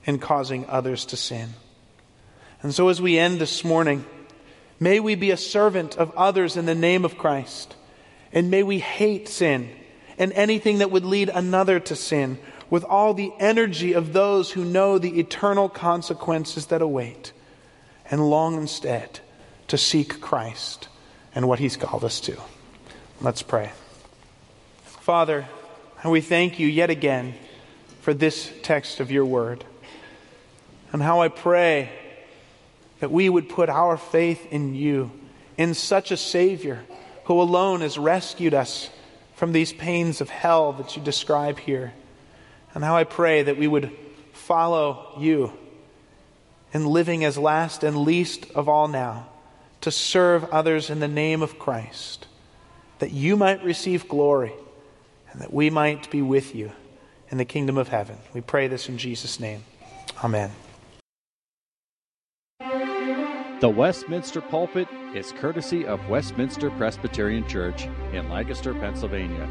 in 0.05 0.19
causing 0.19 0.67
others 0.67 1.07
to 1.07 1.17
sin. 1.17 1.51
And 2.63 2.75
so, 2.75 2.89
as 2.89 3.01
we 3.01 3.19
end 3.19 3.41
this 3.41 3.65
morning, 3.65 4.05
may 4.81 5.01
we 5.01 5.15
be 5.15 5.31
a 5.31 5.37
servant 5.37 5.97
of 5.97 6.15
others 6.17 6.57
in 6.57 6.67
the 6.67 6.75
name 6.75 7.05
of 7.05 7.19
Christ. 7.19 7.77
And 8.33 8.51
may 8.51 8.63
we 8.63 8.79
hate 8.79 9.29
sin 9.29 9.71
and 10.19 10.33
anything 10.33 10.79
that 10.79 10.91
would 10.91 11.05
lead 11.05 11.29
another 11.29 11.81
to 11.81 11.97
sin 11.97 12.39
with 12.69 12.85
all 12.85 13.15
the 13.15 13.33
energy 13.39 13.95
of 13.95 14.13
those 14.13 14.51
who 14.51 14.65
know 14.65 14.99
the 14.99 15.19
eternal 15.19 15.69
consequences 15.69 16.67
that 16.67 16.83
await 16.83 17.33
and 18.11 18.29
long 18.29 18.57
instead 18.57 19.21
to 19.69 19.79
seek 19.79 20.21
Christ 20.21 20.89
and 21.35 21.49
what 21.49 21.59
He's 21.59 21.77
called 21.77 22.05
us 22.05 22.21
to. 22.23 22.37
Let's 23.21 23.43
pray. 23.43 23.73
Father, 24.85 25.47
and 26.03 26.13
we 26.13 26.21
thank 26.21 26.59
you 26.59 26.67
yet 26.67 26.91
again 26.91 27.35
for 28.01 28.15
this 28.15 28.53
text 28.63 29.01
of 29.01 29.11
your 29.11 29.25
word. 29.25 29.65
And 30.93 31.03
how 31.03 31.21
I 31.21 31.29
pray 31.29 31.91
that 33.01 33.11
we 33.11 33.29
would 33.29 33.49
put 33.49 33.69
our 33.69 33.97
faith 33.97 34.47
in 34.53 34.75
you, 34.75 35.11
in 35.57 35.75
such 35.75 36.11
a 36.11 36.17
Savior 36.17 36.85
who 37.25 37.41
alone 37.41 37.81
has 37.81 37.99
rescued 37.99 38.55
us 38.55 38.91
from 39.35 39.53
these 39.53 39.73
pains 39.73 40.21
of 40.21 40.31
hell 40.31 40.73
that 40.75 40.97
you 40.97 41.03
describe 41.03 41.59
here. 41.59 41.93
And 42.75 42.85
how 42.85 42.97
I 42.97 43.05
pray 43.05 43.43
that 43.43 43.59
we 43.59 43.67
would 43.67 43.91
follow 44.33 45.15
you 45.19 45.53
in 46.73 46.87
living 46.87 47.25
as 47.25 47.37
last 47.37 47.83
and 47.83 47.99
least 47.99 48.47
of 48.55 48.69
all 48.69 48.89
now 48.89 49.29
to 49.81 49.91
serve 49.91 50.45
others 50.45 50.91
in 50.91 51.01
the 51.01 51.09
name 51.09 51.43
of 51.43 51.59
Christ, 51.59 52.27
that 52.99 53.13
you 53.13 53.37
might 53.37 53.63
receive 53.63 54.09
glory 54.09 54.53
and 55.33 55.41
that 55.41 55.53
we 55.53 55.71
might 55.71 56.11
be 56.11 56.23
with 56.23 56.55
you 56.55 56.73
in 57.31 57.39
the 57.39 57.45
kingdom 57.45 57.77
of 57.77 57.89
heaven. 57.89 58.19
We 58.35 58.41
pray 58.41 58.69
this 58.69 58.89
in 58.89 58.99
Jesus' 58.99 59.39
name. 59.39 59.65
Amen. 60.23 60.51
The 63.61 63.69
Westminster 63.69 64.41
Pulpit 64.41 64.87
is 65.15 65.33
courtesy 65.33 65.85
of 65.85 66.09
Westminster 66.09 66.71
Presbyterian 66.71 67.47
Church 67.49 67.89
in 68.13 68.29
Lancaster, 68.29 68.73
Pennsylvania. 68.73 69.49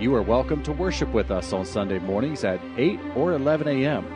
You 0.00 0.14
are 0.14 0.22
welcome 0.22 0.62
to 0.62 0.72
worship 0.72 1.12
with 1.12 1.30
us 1.30 1.52
on 1.52 1.66
Sunday 1.66 1.98
mornings 1.98 2.44
at 2.44 2.60
8 2.78 2.98
or 3.14 3.34
11 3.34 3.68
a.m. 3.68 4.06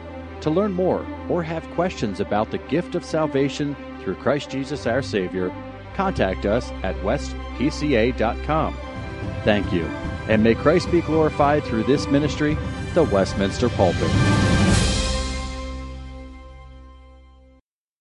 To 0.41 0.51
learn 0.51 0.73
more 0.73 1.07
or 1.29 1.43
have 1.43 1.69
questions 1.73 2.21
about 2.21 2.51
the 2.51 2.59
gift 2.59 2.95
of 2.95 3.05
salvation 3.05 3.77
through 4.01 4.15
Christ 4.17 4.51
Jesus 4.51 4.87
our 4.87 5.03
Savior, 5.03 5.53
contact 5.95 6.47
us 6.47 6.71
at 6.83 6.97
westpca.com. 6.97 8.77
Thank 9.45 9.73
you. 9.73 9.89
And 10.29 10.43
may 10.43 10.55
Christ 10.55 10.91
be 10.91 11.01
glorified 11.01 11.65
through 11.65 11.85
this 11.85 12.07
ministry, 12.09 12.57
the 12.95 13.05
Westminster 13.05 13.69
Pulpit. 13.69 14.46